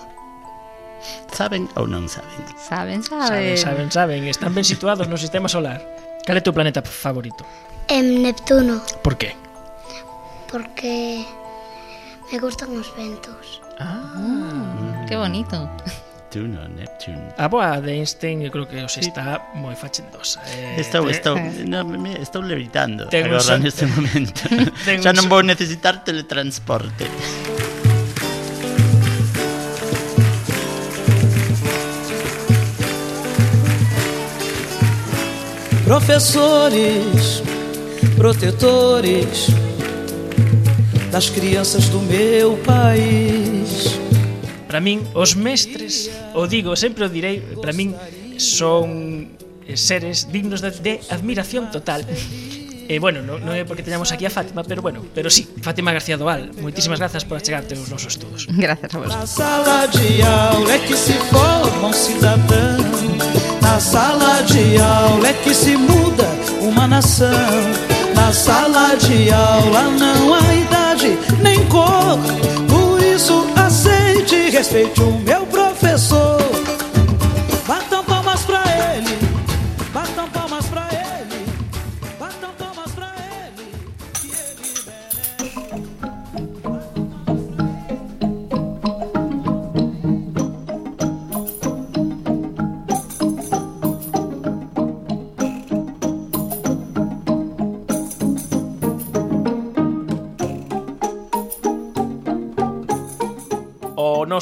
[1.32, 2.44] Saben ou non saben?
[2.60, 3.56] Saben, saben.
[3.56, 4.20] Saben, saben, saben.
[4.28, 5.80] Están ben situados no sistema solar.
[6.28, 7.42] Cal é teu planeta favorito?
[7.88, 8.84] Em Neptuno.
[9.00, 9.32] Por qué?
[10.52, 11.24] Porque
[12.30, 13.64] me gustan os ventos.
[13.80, 15.56] Ah, qué bonito.
[16.32, 17.28] Neptuno, Neptune.
[17.36, 19.00] Ah, a boa de Einstein eu creo que os eh.
[19.00, 19.58] está sí.
[19.58, 20.40] moi fachendosa.
[20.48, 21.12] Eh, estou, te...
[21.12, 21.64] estou, eh.
[21.68, 24.40] no, me, estou levitando Ten agora neste momento.
[25.04, 27.04] Xa non vou necesitar teletransporte.
[35.84, 37.44] Professores,
[38.16, 39.52] protetores
[41.12, 44.00] das crianças do meu país.
[44.64, 47.94] Para min, os mestres o digo, sempre o direi, para min
[48.38, 52.04] son eh, seres dignos de, de admiración total.
[52.88, 55.94] E bueno, non, non é porque teñamos aquí a Fátima, pero bueno, pero sí, Fátima
[55.94, 58.44] García Doal, moitísimas grazas por achegarte aos nosos estudos.
[58.50, 59.08] Gracias a vos.
[59.08, 62.82] Na sala de aula é que se forma um cidadão.
[63.62, 66.26] Na sala de aula é que se muda
[66.60, 67.30] uma nação.
[68.14, 72.18] Na sala de aula não há idade nem cor.
[72.68, 73.46] Por isso
[74.62, 76.31] respeite o meu professor.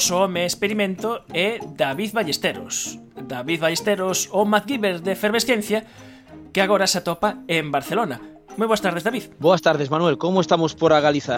[0.01, 2.97] noso home experimento é David Ballesteros.
[3.21, 5.85] David Ballesteros, o MacGyver de Efervesciencia,
[6.51, 8.17] que agora se atopa en Barcelona.
[8.57, 9.29] Moi boas tardes, David.
[9.37, 10.17] Boas tardes, Manuel.
[10.17, 11.37] Como estamos por a Galiza?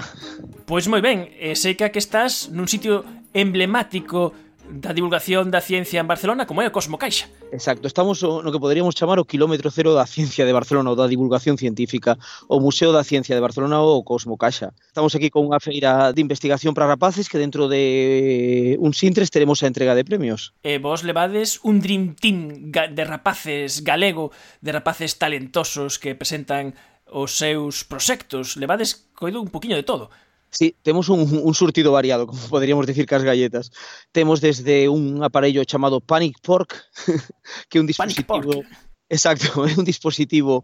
[0.63, 3.03] Pois moi ben, e sei que aquí estás nun sitio
[3.35, 4.31] emblemático
[4.69, 7.27] da divulgación da ciencia en Barcelona como é o Cosmo Caixa.
[7.51, 11.07] Exacto, estamos no que poderíamos chamar o quilómetro cero da ciencia de Barcelona ou da
[11.07, 14.71] divulgación científica, o Museo da Ciencia de Barcelona ou o Cosmo Caixa.
[14.87, 19.61] Estamos aquí con unha feira de investigación para rapaces que dentro de un sintres teremos
[19.61, 20.55] a entrega de premios.
[20.63, 24.31] E vos levades un Dream Team de rapaces galego,
[24.63, 26.73] de rapaces talentosos que presentan
[27.13, 28.57] os seus proxectos.
[28.57, 30.09] Levades coido un poquinho de todo.
[30.53, 33.71] Sí, temos un, un surtido variado, como poderíamos decir que as galletas.
[34.11, 36.77] Temos desde un aparello chamado Panic Pork,
[37.69, 38.61] que é un dispositivo...
[39.09, 40.63] Exacto, é un dispositivo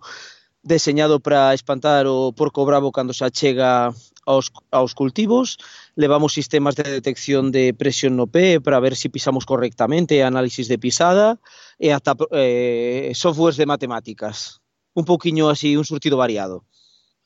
[0.61, 3.89] deseñado para espantar o porco bravo cando se achega
[4.29, 5.57] aos, aos cultivos.
[5.95, 10.69] Levamos sistemas de detección de presión no pé para ver se si pisamos correctamente, análisis
[10.69, 11.41] de pisada
[11.81, 14.61] e ata eh, softwares de matemáticas.
[14.93, 16.68] Un pouquiño así, un surtido variado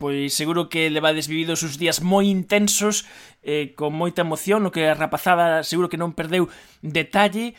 [0.03, 3.07] pois seguro que levades vividos uns días moi intensos,
[3.39, 6.51] eh, con moita emoción, o que a rapazada seguro que non perdeu
[6.83, 7.55] detalle.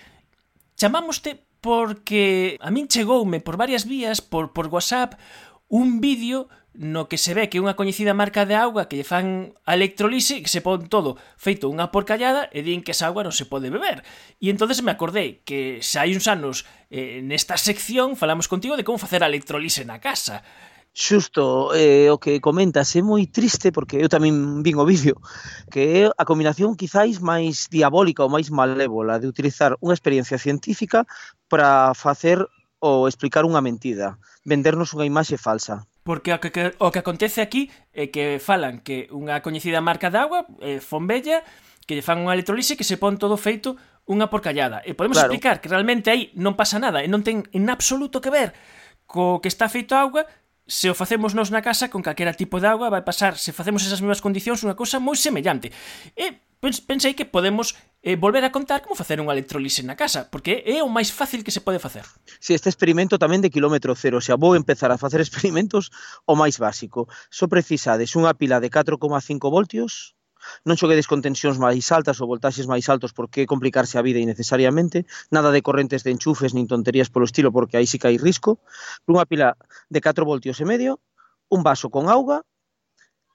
[0.76, 5.16] Chamámoste porque a min chegoume por varias vías, por, por WhatsApp,
[5.72, 9.56] un vídeo no que se ve que unha coñecida marca de auga que lle fan
[9.64, 13.32] a electrolise que se pon todo feito unha porcallada e din que esa auga non
[13.32, 14.04] se pode beber.
[14.36, 18.84] E entonces me acordei que xa hai uns anos eh, nesta sección falamos contigo de
[18.84, 20.44] como facer a electrolise na casa
[20.94, 25.18] xusto eh, o que comentas é moi triste porque eu tamén vin o vídeo
[25.66, 31.02] que é a combinación quizáis máis diabólica ou máis malévola de utilizar unha experiencia científica
[31.50, 32.46] para facer
[32.84, 35.88] ou explicar unha mentida, vendernos unha imaxe falsa.
[36.04, 40.20] Porque o que, o que acontece aquí é que falan que unha coñecida marca de
[40.20, 41.40] agua, eh, Fonbella,
[41.88, 44.84] que lle fan unha electrolise que se pon todo feito unha porcallada.
[44.84, 45.32] E podemos claro.
[45.32, 48.52] explicar que realmente aí non pasa nada e non ten en absoluto que ver
[49.08, 50.28] co que está feito a auga,
[50.66, 53.84] se o facemos nos na casa con calquera tipo de agua vai pasar, se facemos
[53.84, 55.68] esas mesmas condicións, unha cousa moi semellante.
[56.16, 56.40] E
[56.88, 60.80] pensei que podemos eh, volver a contar como facer unha electrolise na casa, porque é
[60.80, 62.08] o máis fácil que se pode facer.
[62.40, 65.92] Si, sí, este experimento tamén de kilómetro cero, xa vou empezar a facer experimentos
[66.24, 67.12] o máis básico.
[67.28, 70.16] Só precisades unha pila de 4,5 voltios,
[70.64, 75.04] non xoguedes con tensións máis altas ou voltaxes máis altos porque complicarse a vida innecesariamente,
[75.30, 78.60] nada de correntes de enchufes nin tonterías polo estilo porque aí sí que hai risco,
[79.08, 79.58] unha pila
[79.90, 81.00] de 4 voltios e medio,
[81.48, 82.42] un vaso con auga,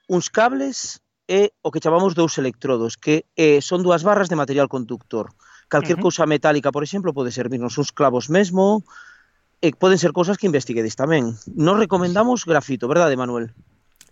[0.09, 4.65] uns cables e o que chamamos dous electrodos, que eh, son dúas barras de material
[4.65, 5.29] conductor.
[5.69, 6.09] Calquer uh -huh.
[6.09, 8.81] cousa metálica, por exemplo, pode servirnos uns clavos mesmo,
[9.61, 11.35] e poden ser cousas que investiguedes tamén.
[11.51, 13.51] Non recomendamos grafito, verdade, Manuel?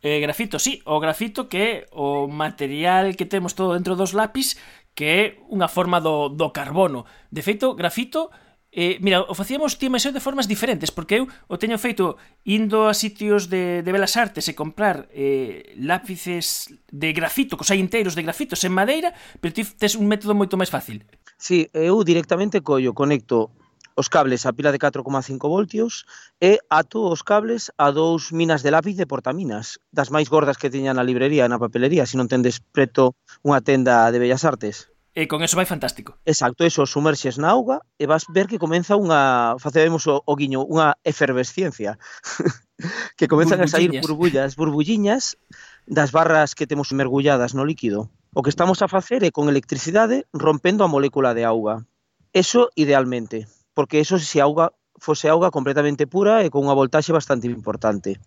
[0.07, 4.55] eh, grafito, sí, o grafito que é o material que temos todo dentro dos lápis
[4.95, 7.05] que é unha forma do, do carbono.
[7.29, 8.33] De feito, grafito,
[8.71, 12.89] eh, mira, o facíamos ti e de formas diferentes, porque eu o teño feito indo
[12.89, 18.17] a sitios de, de Belas Artes e comprar eh, lápices de grafito, cos hai inteiros
[18.17, 21.05] de grafitos en madeira, pero ti tes un método moito máis fácil.
[21.37, 23.53] Sí, eu directamente collo, conecto
[23.97, 26.05] os cables a pila de 4,5 voltios
[26.37, 30.69] e ato os cables a dous minas de lápiz de portaminas, das máis gordas que
[30.69, 34.93] tiña na librería e na papelería, se non tendes preto unha tenda de Bellas Artes.
[35.17, 36.13] E con eso vai fantástico.
[36.29, 40.61] Exacto, eso, sumerxes na auga e vas ver que comeza unha, facemos o, o guiño,
[40.61, 41.97] unha efervesciencia.
[43.17, 45.41] que comezan a sair burbullas, burbulliñas
[45.89, 48.13] das barras que temos mergulladas no líquido.
[48.37, 51.81] O que estamos a facer é con electricidade rompendo a molécula de auga.
[52.29, 57.45] Eso idealmente porque eso se auga fose auga completamente pura e con unha voltaxe bastante
[57.45, 58.17] importante.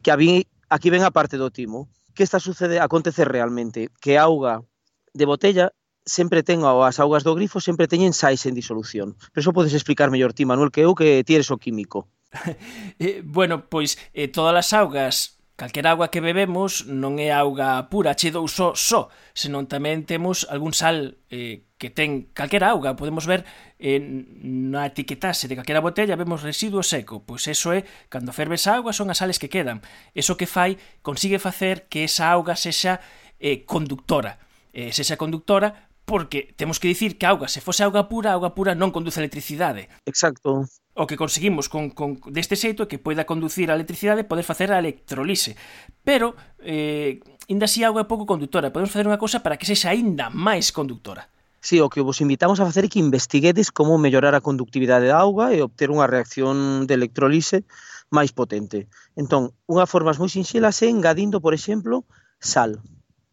[0.00, 1.92] Que aquí, aquí ven a parte do timo.
[2.16, 3.92] Que está sucede acontece realmente?
[4.00, 4.64] Que a auga
[5.12, 5.76] de botella
[6.08, 9.12] sempre ten as augas do grifo sempre teñen sais en disolución.
[9.36, 12.08] Pero eso podes explicar mellor ti, Manuel, que eu que ti eres o químico.
[12.96, 18.18] eh, bueno, pois eh, todas as augas Calquera agua que bebemos non é auga pura,
[18.18, 19.06] che dou só, só,
[19.38, 23.44] senón tamén temos algún sal eh, que ten calquera auga, podemos ver
[23.76, 28.80] eh, na etiquetase de calquera botella vemos residuo seco, pois eso é cando ferves a
[28.80, 29.84] auga son as sales que quedan.
[30.16, 33.04] Eso que fai consigue facer que esa auga sexa
[33.36, 34.40] eh, conductora.
[34.72, 38.40] Eh, sexa conductora porque temos que dicir que a auga, se fose auga pura, a
[38.40, 39.92] auga pura non conduce electricidade.
[40.08, 40.64] Exacto.
[40.96, 44.48] O que conseguimos con, con deste xeito é que poida conducir a electricidade e poder
[44.48, 45.52] facer a electrolise.
[46.00, 46.32] Pero,
[46.64, 48.72] eh, ainda así, a auga é pouco conductora.
[48.72, 51.33] Podemos facer unha cousa para que sexa aínda máis conductora.
[51.64, 55.16] Si, o que vos invitamos a facer é que investiguedes como mellorar a conductividade da
[55.16, 57.64] auga e obter unha reacción de electrolise
[58.12, 58.84] máis potente.
[59.16, 62.04] Entón, unha forma moi sinxela é engadindo, por exemplo,
[62.36, 62.84] sal.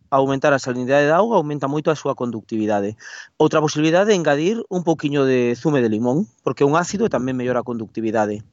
[0.07, 2.95] Aumentar a salinidade da auga aumenta moito a súa conductividade.
[3.35, 7.11] Outra posibilidade é engadir un pouquiño de zume de limón, porque é un ácido e
[7.11, 8.47] tamén mellora a conductividade.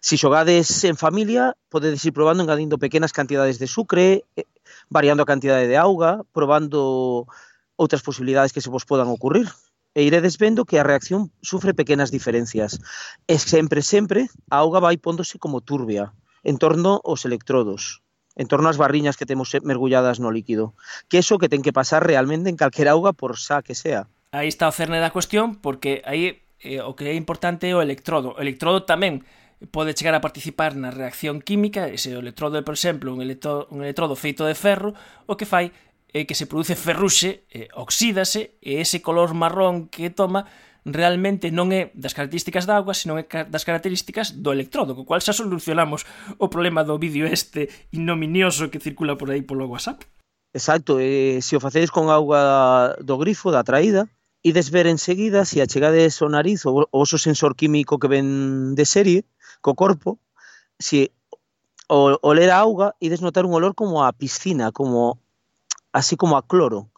[0.00, 4.48] Si xogades en familia, podedes ir probando engadindo pequenas cantidades de sucre, eh,
[4.88, 7.28] variando a cantidade de auga, probando
[7.82, 9.50] outras posibilidades que se vos podan ocurrir
[9.92, 12.80] e iredes vendo que a reacción sufre pequenas diferencias.
[13.28, 16.16] E sempre, sempre, a auga vai póndose como turbia,
[16.46, 18.00] en torno aos electrodos,
[18.38, 20.72] en torno ás barriñas que temos mergulladas no líquido.
[21.12, 24.08] Que eso que ten que pasar realmente en calquera auga por xa que sea.
[24.32, 27.84] Aí está o cerne da cuestión, porque aí eh, o que é importante é o
[27.84, 28.32] electrodo.
[28.32, 29.28] O electrodo tamén
[29.70, 33.84] pode chegar a participar na reacción química, ese electrodo é, por exemplo, un electrodo, un
[33.84, 34.96] electrodo feito de ferro,
[35.28, 35.70] o que fai
[36.12, 40.44] é que se produce ferruxe, eh, oxídase, e ese color marrón que toma
[40.84, 45.22] realmente non é das características da agua, senón é das características do electrodo, co cual
[45.22, 46.04] xa solucionamos
[46.36, 50.04] o problema do vídeo este ignominioso que circula por aí polo WhatsApp.
[50.52, 54.04] Exacto, e se o facedes con auga do grifo, da traída,
[54.42, 59.24] e desver enseguida, se achegades o nariz, o oso sensor químico que ven de serie,
[59.62, 60.18] co corpo,
[60.82, 61.14] se
[61.86, 65.22] o, oler a auga, ides notar un olor como a piscina, como
[65.92, 66.90] así como a cloro.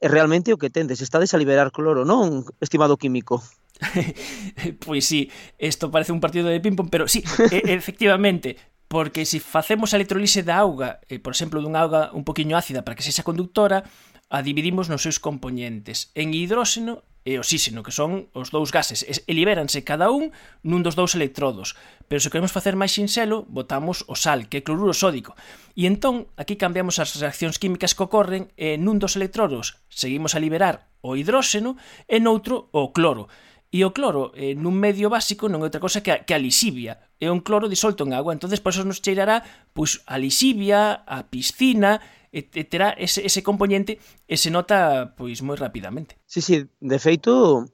[0.00, 3.42] E realmente o que tendes, estades a liberar cloro, non, estimado químico?
[4.84, 9.44] pois sí, isto parece un partido de ping-pong, pero sí, e efectivamente, porque se si
[9.44, 13.06] facemos a electrolise da auga, eh, por exemplo, dunha auga un poquinho ácida para que
[13.06, 13.84] sexa conductora,
[14.28, 19.32] a dividimos nos seus componentes en hidróxeno e oxíxeno, que son os dous gases, e
[19.36, 20.32] libéranse cada un
[20.64, 21.76] nun dos dous electrodos.
[22.08, 25.36] Pero se queremos facer máis sinxelo, botamos o sal, que é cloruro sódico.
[25.76, 30.40] E entón, aquí cambiamos as reaccións químicas que ocorren e nun dos electrodos seguimos a
[30.40, 31.76] liberar o hidróxeno
[32.08, 33.28] e noutro o cloro.
[33.68, 36.40] E o cloro eh, nun medio básico non é outra cosa que a, que a
[36.40, 37.12] lisibia.
[37.20, 39.44] É un cloro disolto en agua, entonces por eso nos cheirará
[39.76, 42.00] pois, a lisibia, a piscina
[42.30, 43.98] terá ese, ese componente
[44.28, 46.16] e se nota pois moi rapidamente.
[46.26, 47.64] Sí, sí, de feito,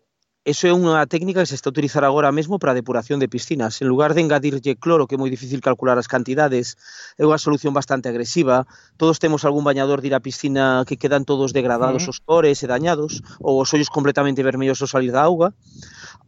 [0.45, 3.33] eso é unha técnica que se está a utilizar agora mesmo para a depuración de
[3.33, 3.81] piscinas.
[3.81, 6.77] En lugar de engadirlle cloro, que é moi difícil calcular as cantidades,
[7.17, 8.69] é unha solución bastante agresiva.
[9.01, 12.13] Todos temos algún bañador de ir á piscina que quedan todos degradados uh -huh.
[12.13, 15.57] os cores e dañados, ou os ollos completamente vermellos ao salir da auga.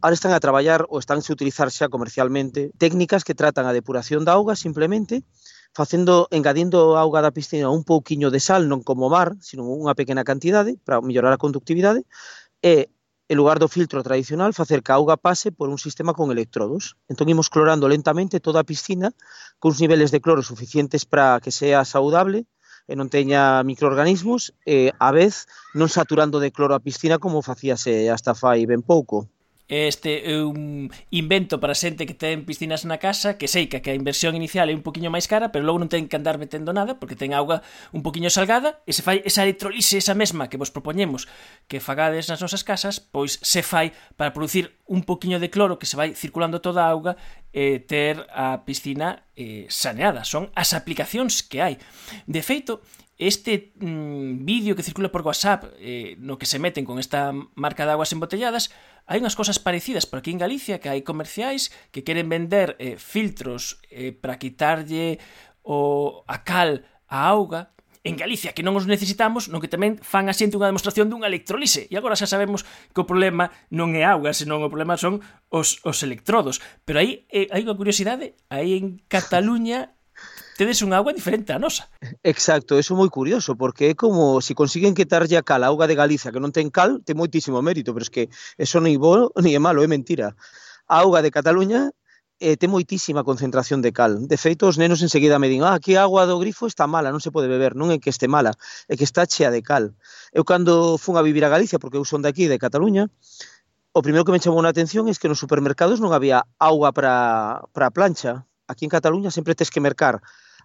[0.01, 4.25] Ahora están a traballar ou estánse a utilizar xa comercialmente técnicas que tratan a depuración
[4.25, 5.21] da auga simplemente
[5.77, 10.25] facendo engadindo auga da piscina un pouquiño de sal, non como mar, sino unha pequena
[10.25, 12.01] cantidade para mellorar a conductividade
[12.65, 12.89] e
[13.29, 16.97] en lugar do filtro tradicional, facer que a auga pase por un sistema con electrodos.
[17.05, 19.13] Entón imos clorando lentamente toda a piscina
[19.61, 22.49] cuns niveles de cloro suficientes para que sea saudable
[22.89, 25.45] e non teña microorganismos, e a vez
[25.77, 29.29] non saturando de cloro a piscina como facíase hasta fai ben pouco.
[29.67, 33.99] Este é un invento para xente que ten piscinas na casa, que sei que a
[33.99, 36.95] inversión inicial é un poquinho máis cara, pero logo non ten que andar metendo nada,
[36.95, 37.59] porque ten auga
[37.91, 41.27] un poquinho salgada, e se fai esa electrolise, esa mesma que vos propoñemos
[41.67, 45.89] que fagades nas nosas casas, pois se fai para producir un poquinho de cloro que
[45.89, 47.19] se vai circulando toda a auga
[47.51, 50.23] e ter a piscina eh, saneada.
[50.23, 51.75] Son as aplicacións que hai.
[52.23, 52.79] De feito,
[53.17, 57.83] este mm, vídeo que circula por WhatsApp eh, no que se meten con esta marca
[57.83, 58.69] de aguas embotelladas
[59.07, 62.99] hai unhas cosas parecidas por aquí en Galicia que hai comerciais que queren vender eh,
[62.99, 65.17] filtros eh, para quitarlle
[65.63, 67.71] o a cal a auga
[68.07, 71.91] en Galicia que non os necesitamos, no que tamén fan asente unha demostración dunha electrolise.
[71.91, 75.19] E agora xa sabemos que o problema non é auga, senón o problema son
[75.51, 76.63] os, os electrodos.
[76.87, 79.96] Pero aí eh, hai unha curiosidade, aí en Cataluña
[80.57, 81.85] tedes unha auga diferente a nosa.
[82.25, 85.69] Exacto, eso é moi curioso, porque é como se si consiguen quitarlle a cal a
[85.69, 88.97] auga de Galiza que non ten cal, ten moitísimo mérito, pero es que eso ni
[88.97, 90.33] bo ni é malo, é mentira.
[90.89, 91.93] A auga de Cataluña
[92.39, 94.25] eh, ten moitísima concentración de cal.
[94.27, 97.13] De feito, os nenos enseguida me din, ah, aquí a agua do grifo está mala,
[97.13, 98.57] non se pode beber, non é que este mala,
[98.89, 99.93] é que está chea de cal.
[100.33, 103.09] Eu cando fun a vivir a Galicia, porque eu son de aquí, de Cataluña,
[103.93, 107.65] o primeiro que me chamou a atención é que nos supermercados non había auga para,
[107.73, 110.21] para plancha, aquí en Cataluña sempre tes que mercar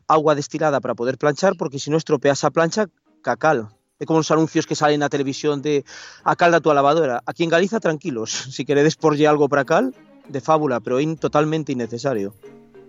[0.07, 2.91] agua destilada para poder planchar porque se non estropeas a plancha
[3.23, 3.71] ca cal.
[4.03, 5.87] É como os anuncios que salen na televisión de
[6.27, 7.23] a cal da tua lavadora.
[7.23, 9.95] Aquí en Galiza, tranquilos, si queredes porlle algo para cal,
[10.27, 12.35] de fábula, pero é totalmente innecesario.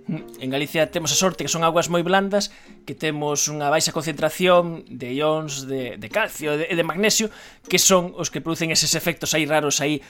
[0.08, 2.52] En Galicia temos a sorte que son aguas moi blandas,
[2.84, 7.32] que temos unha baixa concentración de ións de, de calcio e de, de magnesio,
[7.72, 10.04] que son os que producen eses efectos aí raros aí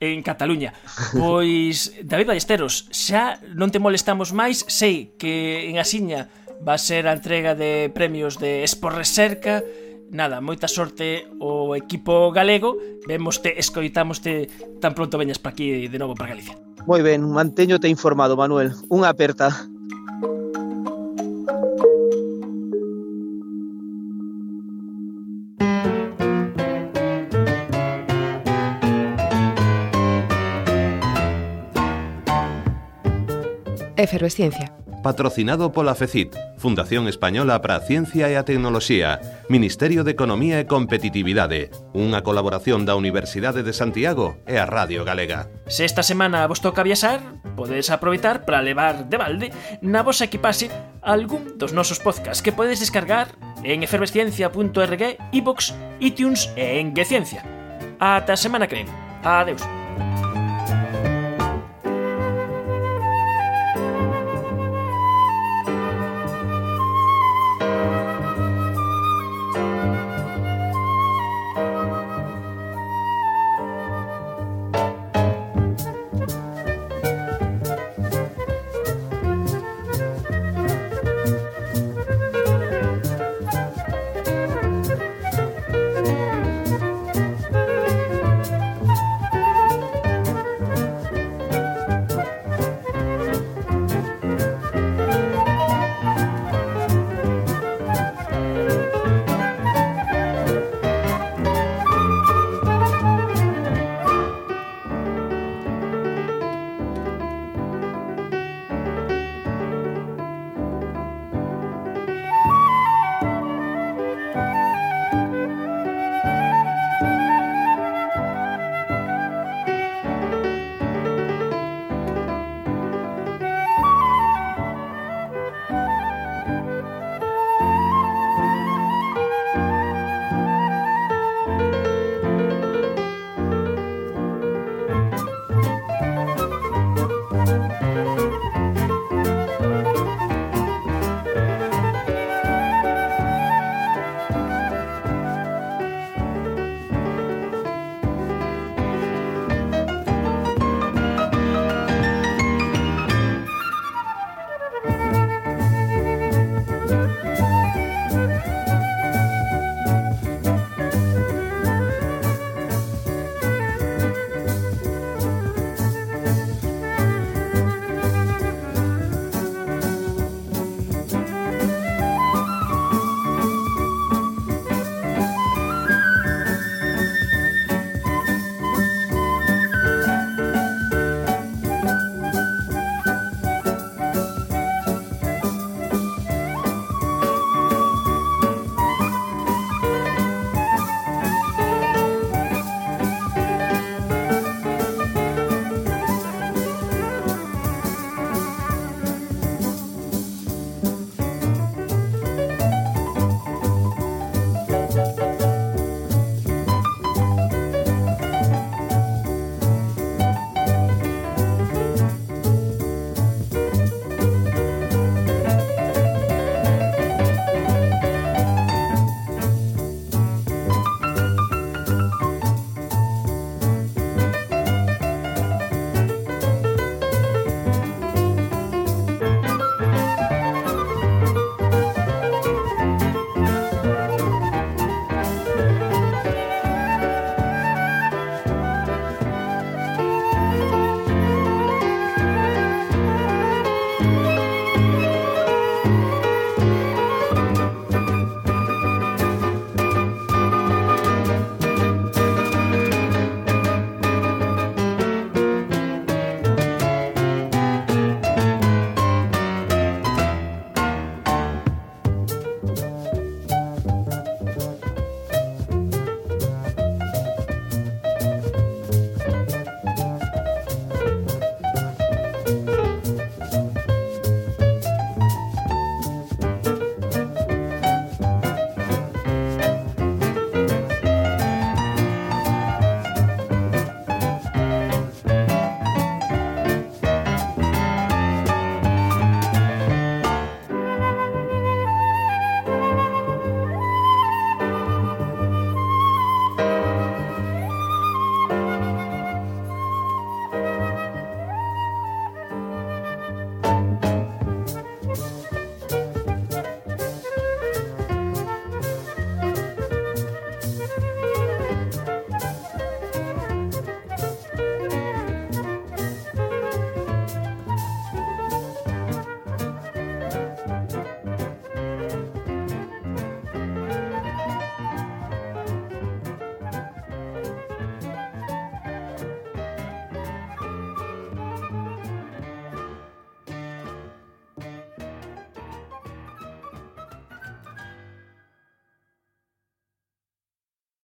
[0.00, 0.72] en Cataluña.
[1.16, 6.28] Pois, David Ballesteros, xa non te molestamos máis, sei que en Asiña
[6.60, 9.60] va ser a entrega de premios de Expo Reserca,
[10.10, 12.76] nada, moita sorte o equipo galego.
[13.06, 14.48] Vemoste, escoitámoste
[14.80, 16.56] tan pronto veñas para aquí de novo para Galicia.
[16.86, 18.72] Moi ben, manteñote informado, Manuel.
[18.88, 19.50] Unha aperta.
[34.06, 40.58] Efervesciencia patrocinado pola FECIT, Fundación Española para a Ciencia e a Tecnoloxía, Ministerio de Economía
[40.58, 45.46] e Competitividade, unha colaboración da Universidade de Santiago e a Radio Galega.
[45.70, 47.22] Se esta semana vos toca viaxar,
[47.54, 49.46] podedes aproveitar para levar de balde
[49.78, 50.74] na vosa equipase
[51.06, 53.30] algún dos nosos podcasts que podedes descargar
[53.62, 55.70] en efervesciencia.org, iVox,
[56.02, 57.46] iTunes e en Geciencia.
[58.02, 58.90] Ata a semana que ven.
[59.22, 59.62] Adeus.